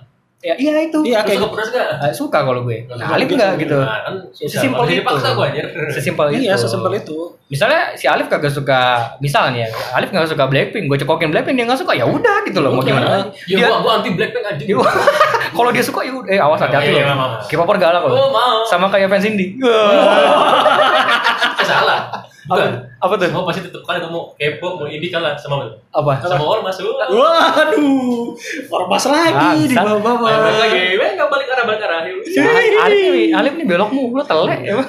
ya 0.42 0.54
iya 0.58 0.74
itu. 0.82 0.98
Iya, 1.02 1.22
kayak 1.22 1.38
suka 1.38 1.48
pedas 1.50 1.68
enggak? 1.70 1.86
Eh, 2.02 2.12
suka 2.12 2.38
kalau 2.42 2.60
gue. 2.62 2.76
Nah, 2.84 2.94
suka 2.96 3.12
Alif 3.12 3.24
gitu. 3.24 3.32
enggak 3.32 3.50
gitu. 3.58 3.76
Nah, 3.78 3.98
kan. 4.02 4.14
Sesimpel 4.34 4.84
itu. 4.88 5.02
paksa 5.02 5.28
gua 5.32 5.44
anjir. 5.46 5.64
Sesimpel 5.88 6.24
itu. 6.28 6.36
Iya, 6.42 6.52
sesimpel 6.56 6.92
itu. 6.96 7.16
Misalnya 7.46 7.80
si 7.94 8.04
Alif 8.04 8.26
kagak 8.26 8.50
suka, 8.50 8.80
misalnya 9.18 9.64
Alif 9.92 10.08
nggak 10.08 10.26
suka 10.26 10.44
Blackpink, 10.44 10.84
gue 10.84 10.96
cekokin 10.98 11.30
Blackpink 11.30 11.54
dia 11.54 11.64
nggak 11.64 11.78
suka 11.78 11.92
ya 11.92 12.04
udah 12.04 12.42
gitu 12.42 12.58
loh 12.58 12.70
mau 12.70 12.80
gimana? 12.80 13.22
Ya 13.46 13.54
Dia 13.54 13.66
gua 13.66 13.76
gua 13.80 13.90
anti 13.96 14.08
Blackpink 14.10 14.44
anjing. 14.44 14.66
dia- 14.66 14.76
kalau 15.52 15.68
dia 15.70 15.80
suka 15.80 16.00
ya 16.00 16.10
udah, 16.12 16.28
eh 16.28 16.36
awas 16.36 16.58
hati-hati 16.58 16.86
Oh, 16.86 16.92
iya, 16.92 17.02
loh. 17.06 17.14
iya. 17.14 17.38
K-popper 17.46 17.76
galak 17.78 18.02
Oh, 18.02 18.10
loh. 18.10 18.28
mau. 18.30 18.54
Sama 18.64 18.88
kayak 18.88 19.06
fans 19.08 19.24
indie. 19.24 19.54
Eh, 19.54 19.62
salah. 21.62 22.10
Apa, 22.42 22.54
Bukan. 22.58 22.70
apa 22.98 23.12
tuh? 23.14 23.26
Semua 23.30 23.44
pasti 23.46 23.60
tetap 23.62 23.82
kali 23.86 23.98
mau 24.02 24.34
K-pop, 24.34 24.72
mau 24.74 24.86
indie 24.86 25.08
kalah 25.08 25.38
sama 25.38 25.62
Apa? 25.94 26.18
sama 26.20 26.42
orang 26.42 26.66
masuk. 26.66 26.90
Waduh, 26.90 28.34
ormas 28.66 29.04
lagi 29.06 29.70
di 29.70 29.74
bawah-bawah. 29.74 30.26
Balik 30.42 30.58
lagi, 30.58 30.82
weh 30.98 31.10
nggak 31.14 31.28
balik 31.30 31.46
arah 31.48 31.64
balik 31.64 31.82
arah. 31.86 31.98
Ah, 32.02 32.84
Alif 32.86 33.02
nih, 33.14 33.26
Alif 33.30 33.52
nih 33.54 33.66
belok 33.66 33.90
mulu 33.90 34.22
telek 34.22 34.60
emang. 34.64 34.88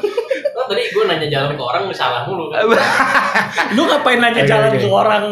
Oh, 0.53 0.65
tadi 0.65 0.81
gue 0.89 1.03
nanya 1.03 1.27
jalan 1.27 1.53
ke 1.53 1.61
orang 1.61 1.83
salah 1.91 2.25
mulu. 2.25 2.49
kan. 2.49 2.61
Lu 3.73 3.85
ngapain 3.85 4.17
nanya 4.17 4.43
jalan 4.43 4.73
ke 4.73 4.87
orang 4.87 5.23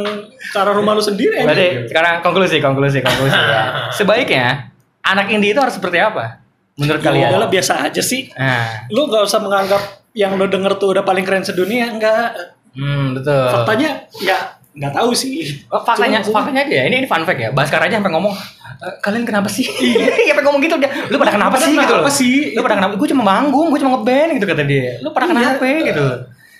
ke 0.43 0.57
arah 0.57 0.73
rumah 0.73 0.93
lu 0.93 1.01
sendiri? 1.01 1.41
Berarti 1.41 1.89
sekarang 1.89 2.21
konklusi, 2.21 2.57
konklusi, 2.57 2.99
konklusi 2.99 3.33
ya. 3.33 3.63
Sebaiknya 3.97 4.69
anak 5.01 5.29
indie 5.29 5.53
itu 5.53 5.61
harus 5.61 5.73
seperti 5.73 5.97
apa? 5.97 6.41
Menurut 6.77 6.97
Ya 6.97 7.05
kalian? 7.07 7.29
udahlah 7.33 7.49
biasa 7.49 7.85
aja 7.85 8.01
sih. 8.01 8.29
Nah, 8.33 8.89
Lu 8.89 9.05
gak 9.05 9.25
usah 9.25 9.37
menganggap 9.37 10.00
yang 10.13 10.35
lu 10.35 10.45
denger 10.45 10.75
tuh 10.75 10.91
udah 10.91 11.01
paling 11.01 11.23
keren 11.23 11.41
sedunia, 11.41 11.87
enggak. 11.87 12.35
hmm, 12.71 13.15
betul. 13.15 13.47
Faktanya 13.53 13.89
ya 14.17 14.37
nggak 14.71 14.93
tahu 14.93 15.11
sih. 15.11 15.59
Oh, 15.67 15.79
faktanya, 15.79 16.23
Cuma- 16.23 16.39
faktanya 16.39 16.63
aja 16.63 16.73
ya. 16.73 16.83
Ini, 16.87 16.95
ini 16.97 17.07
fun 17.07 17.21
fact 17.21 17.35
ya. 17.37 17.49
Baskar 17.51 17.83
aja 17.83 17.99
sampai 17.99 18.07
ngomong, 18.09 18.31
"E, 18.77 18.87
kalian 18.99 19.27
kenapa 19.27 19.51
sih? 19.51 19.67
Iya, 20.23 20.31
sampai 20.31 20.43
ngomong 20.43 20.61
gitu 20.61 20.79
dia. 20.79 20.87
Lu 21.07 21.15
pada 21.15 21.31
kenapa 21.31 21.55
sih 21.57 21.73
gitu 21.73 21.93
loh? 21.93 22.07
sih? 22.07 22.55
Lu 22.55 22.61
pada 22.61 22.79
kenapa? 22.79 22.95
Gue 22.95 23.07
cuma 23.07 23.19
manggung, 23.21 23.67
gue 23.67 23.79
cuma 23.79 23.99
ngeband 23.99 24.39
gitu 24.39 24.47
kata 24.47 24.63
dia. 24.63 24.95
Lu 24.99 25.11
pada 25.11 25.27
Iya. 25.27 25.31
kenapa 25.59 25.63
gitu? 25.85 26.05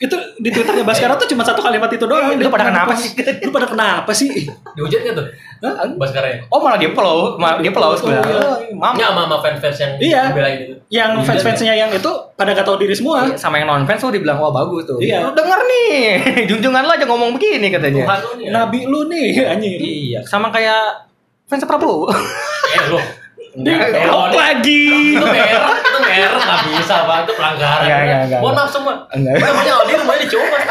itu 0.01 0.17
di 0.41 0.49
twitternya 0.49 0.81
Baskara 0.81 1.13
tuh 1.13 1.29
cuma 1.29 1.45
satu 1.45 1.61
kalimat 1.61 1.85
itu 1.87 2.03
doang. 2.03 2.33
Lu 2.33 2.49
pada 2.49 2.67
kenapa 2.67 2.97
sih? 2.97 3.13
Lu 3.45 3.53
pada 3.53 3.69
kenapa 3.69 4.11
sih? 4.11 4.49
Dihujat 4.73 4.99
nggak 5.05 5.15
tuh? 5.15 5.25
Oh 5.61 6.57
malah 6.57 6.75
dia 6.75 6.89
pelau, 6.89 7.37
malah 7.37 7.61
dia 7.61 7.69
pelau 7.69 7.93
Oh, 7.93 7.95
sebelah. 7.95 8.25
iya. 8.25 8.73
Mam. 8.73 8.97
Ya 8.97 9.13
sama 9.13 9.37
fans-fans 9.37 9.77
yang 9.77 9.91
Iya. 9.95 10.23
belain 10.33 10.57
itu. 10.59 10.73
Yang 10.89 11.09
Dihujat 11.13 11.27
fans-fansnya 11.27 11.73
yang 11.75 11.89
itu 11.89 12.11
pada 12.33 12.51
gak 12.51 12.65
tahu 12.65 12.81
diri 12.81 12.91
semua. 12.91 13.23
Iya, 13.23 13.37
sama 13.37 13.55
yang 13.55 13.69
non 13.69 13.85
fans 13.85 14.01
tuh 14.01 14.09
dibilang 14.09 14.37
wah 14.37 14.49
bagus 14.49 14.83
tuh. 14.83 14.97
Iya. 14.97 15.21
Lu 15.21 15.31
denger 15.31 15.59
nih, 15.61 15.95
junjungan 16.49 16.81
lo 16.81 16.91
aja 16.91 17.05
ngomong 17.05 17.37
begini 17.37 17.69
katanya. 17.69 18.03
Tuhan 18.03 18.19
lu 18.19 18.31
nih. 18.33 18.43
ya. 18.43 18.51
Nabi 18.51 18.79
lu 18.83 18.99
nih 19.05 19.27
anjir. 19.53 19.77
Iya, 19.77 20.19
sama 20.23 20.49
kayak 20.49 21.05
fans 21.45 21.61
Prabowo. 21.63 22.09
Eh 22.71 22.81
lu. 22.89 22.97
Lu- 23.51 24.31
lagi. 24.31 24.83
Itu 25.11 25.27
merah, 25.27 25.75
itu 25.75 25.99
merah 26.01 26.39
nggak 26.39 26.59
bisa 26.71 26.95
pak, 27.03 27.17
itu 27.21 27.33
pelanggaran. 27.35 27.83
Enggak, 27.83 27.99
enggak, 27.99 28.19
enggak. 28.23 28.39
Mohon 28.39 28.55
maaf 28.55 28.69
semua. 28.69 28.93
Enggak. 29.09 29.33
Namanya 29.37 29.73
Aldi, 29.77 29.93
rumahnya 29.97 30.21
di 30.21 30.29
Comas. 30.29 30.63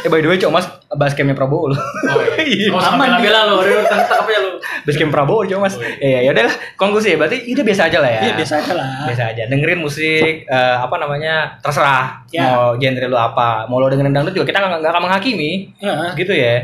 eh 0.00 0.08
by 0.08 0.20
the 0.20 0.28
way, 0.28 0.38
Cok 0.38 0.50
Mas 0.50 0.66
basketnya 0.88 1.34
Prabowo 1.34 1.68
loh. 1.68 1.80
Oh, 2.06 2.16
iya. 2.38 2.70
Oh, 2.70 2.78
sama 2.78 3.18
bela 3.18 3.40
lu, 3.46 3.58
udah 3.58 3.84
tangkap 3.84 4.22
aja 4.22 4.38
lu. 4.38 4.50
Basecamp 4.80 5.10
Prabowo 5.10 5.42
Cok 5.42 5.58
Mas. 5.58 5.74
Oh, 5.74 5.82
Iya, 5.98 6.18
ya 6.22 6.30
udahlah. 6.30 6.54
Konklusi 6.74 7.12
ya, 7.12 7.16
berarti 7.16 7.36
itu 7.44 7.60
biasa 7.60 7.90
aja 7.90 7.98
lah 7.98 8.10
ya. 8.10 8.20
Iya 8.22 8.32
biasa 8.34 8.54
aja 8.56 8.72
lah. 8.72 8.88
biasa 9.04 9.22
aja 9.26 9.42
dengerin 9.44 9.80
musik 9.80 10.46
eh, 10.46 10.76
apa 10.78 10.94
namanya 10.96 11.58
terserah 11.58 12.22
Ya. 12.30 12.46
mau 12.46 12.76
genre 12.76 13.06
lu 13.06 13.18
apa 13.18 13.66
mau 13.66 13.76
lo 13.76 13.90
dengerin 13.90 14.14
dangdut 14.14 14.32
juga 14.32 14.46
kita 14.46 14.62
nggak 14.62 14.78
nggak 14.78 14.92
akan 14.92 15.02
menghakimi 15.02 15.66
gitu 16.14 16.30
ya 16.30 16.62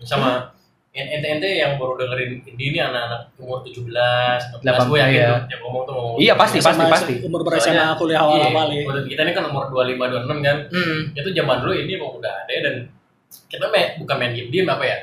Sama 0.00 0.51
ente-ente 0.92 1.48
yang 1.48 1.80
baru 1.80 1.96
dengerin 1.96 2.30
ini 2.52 2.76
anak-anak 2.76 3.32
umur 3.36 3.64
17, 3.64 3.88
16, 3.88 4.60
Delapan- 4.60 4.86
gue 4.86 4.98
yakin 5.00 5.16
iya. 5.16 5.24
tuh 5.26 5.40
yang 5.48 5.60
ngomong 5.62 5.82
tuh 5.82 5.94
ngomong. 5.94 6.14
iya 6.20 6.34
pasti 6.36 6.58
pasti 6.60 6.84
pasti 6.84 7.14
Umur 7.22 7.40
bersama 7.42 7.96
kuliah 7.96 8.20
Iya, 8.20 8.28
awal-awal 8.28 8.66
ya. 8.68 8.84
udah 8.84 9.02
kita 9.02 9.20
ini 9.22 9.32
kan 9.32 9.44
umur 9.48 9.64
25, 9.66 9.96
26 9.96 10.38
kan. 10.42 10.56
hmm. 10.68 10.98
Itu 11.14 11.28
zaman 11.32 11.56
dulu 11.58 11.72
ini 11.74 11.92
emang 11.94 12.12
udah 12.14 12.32
ada 12.38 12.52
dan 12.60 12.74
kita 13.48 13.64
main, 13.66 13.96
bukan 13.96 14.16
main 14.18 14.32
game 14.32 14.48
diem 14.48 14.68
apa 14.68 14.84
ya. 14.84 14.98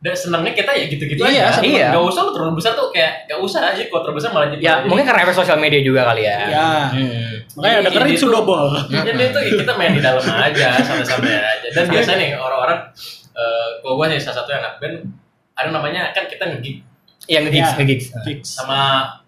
Dan 0.00 0.12
senangnya 0.14 0.52
kita 0.52 0.68
ya 0.70 0.84
gitu-gitu 0.86 1.20
Iya, 1.22 1.44
aja. 1.46 1.60
iya. 1.60 1.88
Gak 1.90 2.04
usah 2.06 2.20
lu 2.22 2.32
terlalu 2.32 2.52
besar 2.56 2.72
tuh 2.72 2.88
kayak 2.88 3.24
gak 3.24 3.36
usah 3.38 3.60
aja 3.66 3.80
kalau 3.82 4.00
terlalu 4.02 4.16
besar 4.18 4.30
malah 4.30 4.48
jadi. 4.48 4.60
ya 4.62 4.74
mungkin 4.82 5.00
karena 5.02 5.20
efek 5.22 5.32
sosial 5.34 5.56
media 5.58 5.80
juga 5.80 6.04
kali 6.06 6.22
ya 6.22 6.36
Ya. 6.46 6.68
Hmm. 6.88 7.32
Makanya 7.54 7.72
Iya, 7.74 7.84
dengerin 7.86 8.04
ini 8.06 8.12
tuh- 8.14 8.22
Sudobol. 8.22 8.64
Jadi 8.86 9.08
itu 9.22 9.38
ya 9.42 9.52
kita 9.60 9.72
main 9.74 9.92
di 9.92 10.00
dalam 10.00 10.24
aja, 10.24 10.68
santai-santai 10.78 11.36
aja. 11.36 11.68
Dan 11.70 11.84
biasanya 11.86 12.16
nih 12.18 12.30
orang-orang, 12.34 12.78
eh 13.30 13.68
kalau 13.78 13.94
gue 13.94 14.06
sih 14.10 14.20
salah 14.22 14.36
satu 14.40 14.48
yang 14.50 14.60
anak 14.60 14.76
band, 14.78 14.96
ada 15.54 15.68
namanya 15.70 16.10
kan 16.10 16.26
kita 16.26 16.44
nge-gig 16.50 16.82
yang 17.26 17.46
ngegigs 17.46 17.70
Ya. 17.72 17.76
ngegigs 17.78 18.06
Gigs. 18.26 18.48
sama 18.52 18.78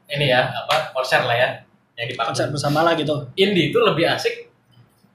ini 0.07 0.29
ya 0.29 0.47
apa 0.47 0.91
konser 0.93 1.23
lah 1.25 1.35
ya 1.35 1.49
yang 1.97 2.07
dipakai. 2.13 2.29
Konser 2.35 2.53
bersama 2.53 2.85
lah 2.85 2.93
gitu. 2.93 3.15
Indie 3.35 3.73
itu 3.73 3.79
lebih 3.81 4.05
asik, 4.05 4.53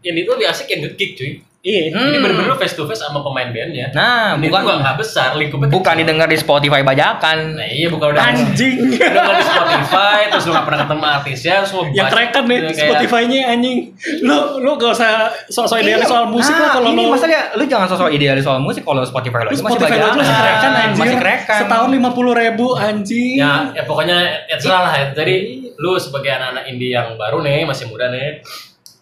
indie 0.01 0.25
itu 0.25 0.31
lebih 0.33 0.49
asik 0.49 0.65
yang 0.65 0.81
nge-gig 0.81 1.11
cuy. 1.13 1.31
Iya. 1.61 1.93
Hmm. 1.93 2.09
Jadi 2.09 2.17
bener-bener 2.17 2.57
face 2.57 2.73
to 2.73 2.83
face 2.83 2.99
sama 2.99 3.21
pemain 3.21 3.45
bandnya. 3.47 3.87
nah 3.91 4.33
Ini 4.33 4.49
bukan 4.49 4.61
bukan 4.61 4.77
nggak 4.81 4.97
besar, 4.97 5.29
lingkupnya 5.33 5.69
bukan 5.69 5.85
kecil. 5.87 5.99
didengar 6.01 6.25
di 6.25 6.35
Spotify 6.35 6.81
bajakan 6.81 7.37
Nah 7.53 7.67
iya 7.67 7.85
bukan 7.85 8.07
udah 8.11 8.23
Anjing. 8.23 8.77
udah 8.91 9.21
nggak 9.21 9.35
di 9.35 9.45
Spotify, 9.45 10.19
terus 10.27 10.43
lu 10.43 10.51
nggak 10.51 10.65
pernah 10.65 10.79
ketemu 10.81 11.03
artisnya, 11.07 11.55
terus 11.59 11.71
lu 11.71 11.81
Yang 11.83 11.93
bahas- 11.93 12.11
keren 12.11 12.27
kan 12.27 12.43
nih 12.43 12.57
kayak- 12.57 12.79
Spotify-nya 12.81 13.39
anjing. 13.47 13.77
Lu 14.19 14.37
lu 14.59 14.71
gak 14.75 14.91
usah 14.91 15.11
sok-sok 15.47 15.77
idealis 15.79 16.07
soal 16.07 16.25
musik 16.27 16.49
nah, 16.51 16.59
lah 16.59 16.69
kalau 16.73 16.87
ini 16.89 16.97
lu 16.99 17.11
masalahnya 17.11 17.41
lu 17.53 17.63
jangan 17.63 17.87
sosok 17.87 18.09
idealis 18.09 18.41
soal 18.41 18.57
musik 18.57 18.81
kalau 18.81 19.01
Spotify 19.03 19.39
lo 19.39 19.43
lu 19.43 19.51
itu 19.51 19.61
masih 19.61 19.69
Spotify 19.71 19.85
lu 19.87 20.01
bajakan 20.01 20.09
aja 20.09 20.17
masih 20.19 20.35
kerekan 20.35 20.71
anjir. 20.75 20.99
masih 20.99 21.17
kerekan 21.19 21.59
Setahun 21.61 21.89
50 21.91 22.33
ribu 22.35 22.67
anjing. 22.73 23.35
ya, 23.37 23.53
ya 23.71 23.83
pokoknya 23.85 24.17
ya 24.43 24.55
terserah 24.55 24.81
lah 24.81 24.93
ya. 24.95 25.05
Jadi 25.13 25.35
lu 25.77 25.93
sebagai 25.95 26.29
anak-anak 26.31 26.65
indie 26.67 26.89
yang 26.89 27.13
baru 27.15 27.41
nih, 27.41 27.63
masih 27.63 27.85
muda 27.85 28.09
nih, 28.09 28.41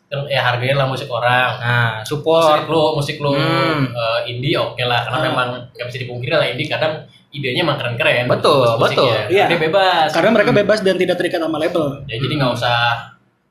yang 0.09 0.25
ya 0.25 0.41
hargain 0.43 0.73
lah 0.73 0.85
musik 0.85 1.05
orang. 1.05 1.53
nah 1.55 2.01
Musik 2.01 2.09
support 2.11 2.65
lu, 2.65 2.83
musik 2.93 3.17
lu 3.17 3.29
Hmm. 3.29 3.85
eh, 3.87 4.19
indie 4.27 4.57
oke 4.57 4.81
lah, 4.81 5.05
karena 5.05 5.17
Ah. 5.17 5.25
memang 5.29 5.47
nggak 5.69 5.85
bisa 5.85 5.99
dipungkiri 6.01 6.33
lah 6.33 6.47
indie 6.47 6.65
kadang 6.65 7.05
idenya 7.29 7.61
emang 7.61 7.77
keren-keren. 7.77 8.25
Betul, 8.25 8.65
Bagus 8.73 8.89
musiknya. 8.89 9.21
betul. 9.21 9.33
Iya. 9.37 9.45
Dia 9.47 9.59
bebas. 9.61 10.09
Karena 10.09 10.29
mereka 10.33 10.51
bebas 10.51 10.79
dan 10.81 10.97
tidak 10.97 11.15
terikat 11.15 11.37
sama 11.37 11.57
label. 11.57 12.01
Ya 12.05 12.17
jadi 12.17 12.33
nggak 12.35 12.53
usah 12.57 12.77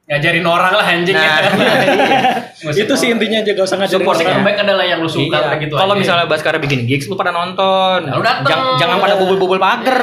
ngajarin 0.08 0.40
orang 0.42 0.72
lah 0.72 0.86
anjing 0.88 1.12
Nah, 1.12 1.20
ya. 1.20 1.50
iya. 1.52 2.20
Musik 2.58 2.80
itu 2.82 2.94
sih 2.96 3.08
intinya 3.08 3.38
juga 3.40 3.60
usah 3.62 3.76
ngajarin 3.76 4.00
Support 4.00 4.14
Musik 4.14 4.24
orang. 4.24 4.34
yang 4.34 4.42
baik 4.42 4.58
adalah 4.58 4.84
yang 4.86 4.98
lu 4.98 5.10
suka 5.10 5.36
Iya. 5.38 5.60
gitu 5.60 5.74
Kalau 5.74 5.94
misalnya 5.94 6.24
Baskara 6.24 6.56
bikin 6.56 6.80
gigs, 6.82 7.04
lu 7.04 7.14
pada 7.14 7.28
nonton. 7.28 7.98
Nah, 8.02 8.14
lu 8.14 8.22
dateng. 8.22 8.48
Jangan, 8.48 8.80
jangan 8.80 8.96
pada 8.98 9.14
bubul-bubul 9.16 9.58
pagar. 9.58 10.00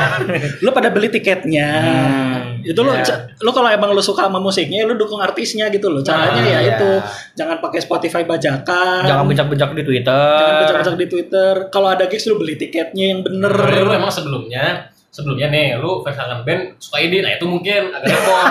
Lu 0.62 0.70
pada 0.70 0.88
beli 0.88 1.08
tiketnya. 1.08 1.70
Hmm, 1.74 2.62
itu 2.62 2.78
lu 2.78 2.88
iya. 2.88 3.02
ca- 3.02 3.22
lu 3.36 3.50
kalau 3.50 3.66
emang 3.66 3.90
lu 3.90 3.98
suka 3.98 4.22
sama 4.22 4.38
musiknya 4.38 4.84
lu 4.84 4.94
dukung 4.94 5.18
artisnya 5.18 5.66
gitu 5.68 5.90
loh. 5.90 5.98
Caranya 6.00 6.38
Ah, 6.38 6.46
ya 6.48 6.58
iya. 6.60 6.72
itu. 6.72 6.90
Jangan 7.34 7.58
pakai 7.58 7.80
Spotify 7.80 8.22
bajakan. 8.22 9.02
jangan 9.02 9.26
bencak-bencak 9.26 9.74
di 9.74 9.82
Twitter. 9.82 10.30
Jangan 10.38 10.54
baca-baca 10.62 10.90
di 10.94 11.08
Twitter. 11.08 11.54
Kalau 11.68 11.88
ada 11.88 12.04
gigs 12.06 12.24
lu 12.24 12.38
beli 12.38 12.54
tiketnya 12.54 13.04
yang 13.10 13.20
bener. 13.20 13.50
Lu 13.80 13.90
emang 13.90 14.08
sebelumnya 14.08 14.91
sebelumnya 15.12 15.52
nih 15.52 15.76
lu 15.76 16.00
fans 16.00 16.16
kangen 16.16 16.40
band 16.40 16.62
suka 16.80 16.96
indie 16.98 17.20
nah 17.20 17.28
itu 17.30 17.44
mungkin 17.44 17.92
agak 17.92 18.08
repot 18.10 18.44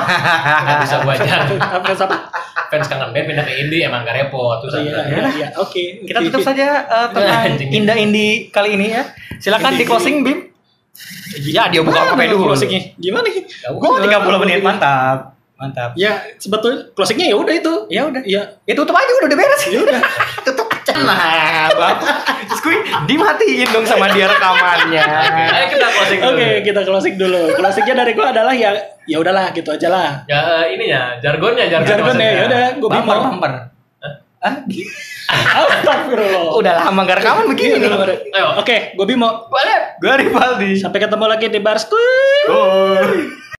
nggak 0.62 0.78
bisa 0.86 0.96
gua 1.02 1.14
aja 1.18 1.34
Apa 1.58 1.88
apa? 1.90 2.18
fans 2.70 2.86
kangen 2.86 3.10
band 3.12 3.26
pindah 3.28 3.44
ke 3.44 3.54
indie 3.58 3.82
emang 3.82 4.06
agak 4.06 4.16
repot 4.22 4.62
terus 4.62 4.78
Iya, 4.78 5.02
iya, 5.10 5.22
iya. 5.34 5.48
Oke. 5.58 6.06
Kita 6.06 6.22
tutup 6.22 6.46
saja 6.46 6.86
uh, 6.86 7.08
tentang. 7.10 7.58
Indah 7.66 7.98
Indi 7.98 8.48
kali 8.48 8.78
ini 8.78 8.94
ya. 8.94 9.04
Silakan 9.38 9.74
di 9.74 9.82
Indie. 9.82 9.90
closing 9.90 10.16
Bim. 10.22 10.40
Ya, 11.42 11.66
dia 11.68 11.82
buka 11.82 12.14
HP 12.14 12.30
dulu. 12.30 12.54
Closingnya 12.54 12.94
gimana? 12.96 13.26
Gua 13.74 13.98
30 13.98 14.44
menit 14.46 14.60
mantap. 14.62 15.34
Mantap. 15.58 15.98
Ya 15.98 16.22
sebetulnya 16.38 16.94
closingnya 16.94 17.34
ya 17.34 17.36
udah 17.38 17.54
itu. 17.54 17.74
Ya 17.90 18.02
udah. 18.06 18.22
Ya 18.22 18.42
Ya 18.64 18.74
tutup 18.74 18.94
aja 18.94 19.12
udah 19.18 19.28
udah 19.30 19.38
beres. 19.38 19.62
ya 19.66 19.80
udah. 19.82 20.00
tutup. 20.46 20.68
Nah, 21.00 21.68
bagus. 21.72 22.10
Terus 22.52 22.62
gue 22.62 22.76
dimatiin 23.08 23.68
dong 23.72 23.86
sama 23.88 24.12
dia 24.12 24.28
rekamannya. 24.28 25.04
Oke, 25.04 25.44
ayo 25.48 25.66
kita 25.72 25.88
closing 25.88 26.20
dulu. 26.20 26.32
Oke, 26.36 26.50
kita 26.62 26.82
closing 26.84 27.16
dulu. 27.16 27.42
Closingnya 27.56 27.96
dari 28.04 28.12
gua 28.12 28.36
adalah 28.36 28.54
ya 28.54 28.76
ya 29.08 29.18
udahlah 29.20 29.56
gitu 29.56 29.72
aja 29.72 29.88
lah. 29.88 30.10
Ya 30.28 30.68
eh, 30.68 30.76
ininya 30.76 31.18
jargonnya 31.24 31.66
jargon. 31.72 31.88
Jargon 31.88 32.16
ya, 32.20 32.30
ya 32.32 32.44
udah, 32.48 32.64
gua 32.80 32.90
Bumper 32.92 33.18
bumper. 33.24 33.52
Hah? 34.42 34.56
Astagfirullah. 35.32 36.58
Udah 36.58 36.74
lama 36.82 37.06
gak 37.06 37.22
rekaman 37.22 37.46
begini 37.54 37.78
nih. 37.78 37.94
Ayo. 38.34 38.58
Oke, 38.58 38.98
gue 38.98 39.06
Bimo. 39.06 39.48
Boleh. 39.48 40.02
Gue 40.02 40.14
Rivaldi. 40.18 40.82
Sampai 40.82 40.98
ketemu 40.98 41.26
lagi 41.30 41.48
di 41.48 41.62
Bar 41.62 41.78
School. 41.78 43.38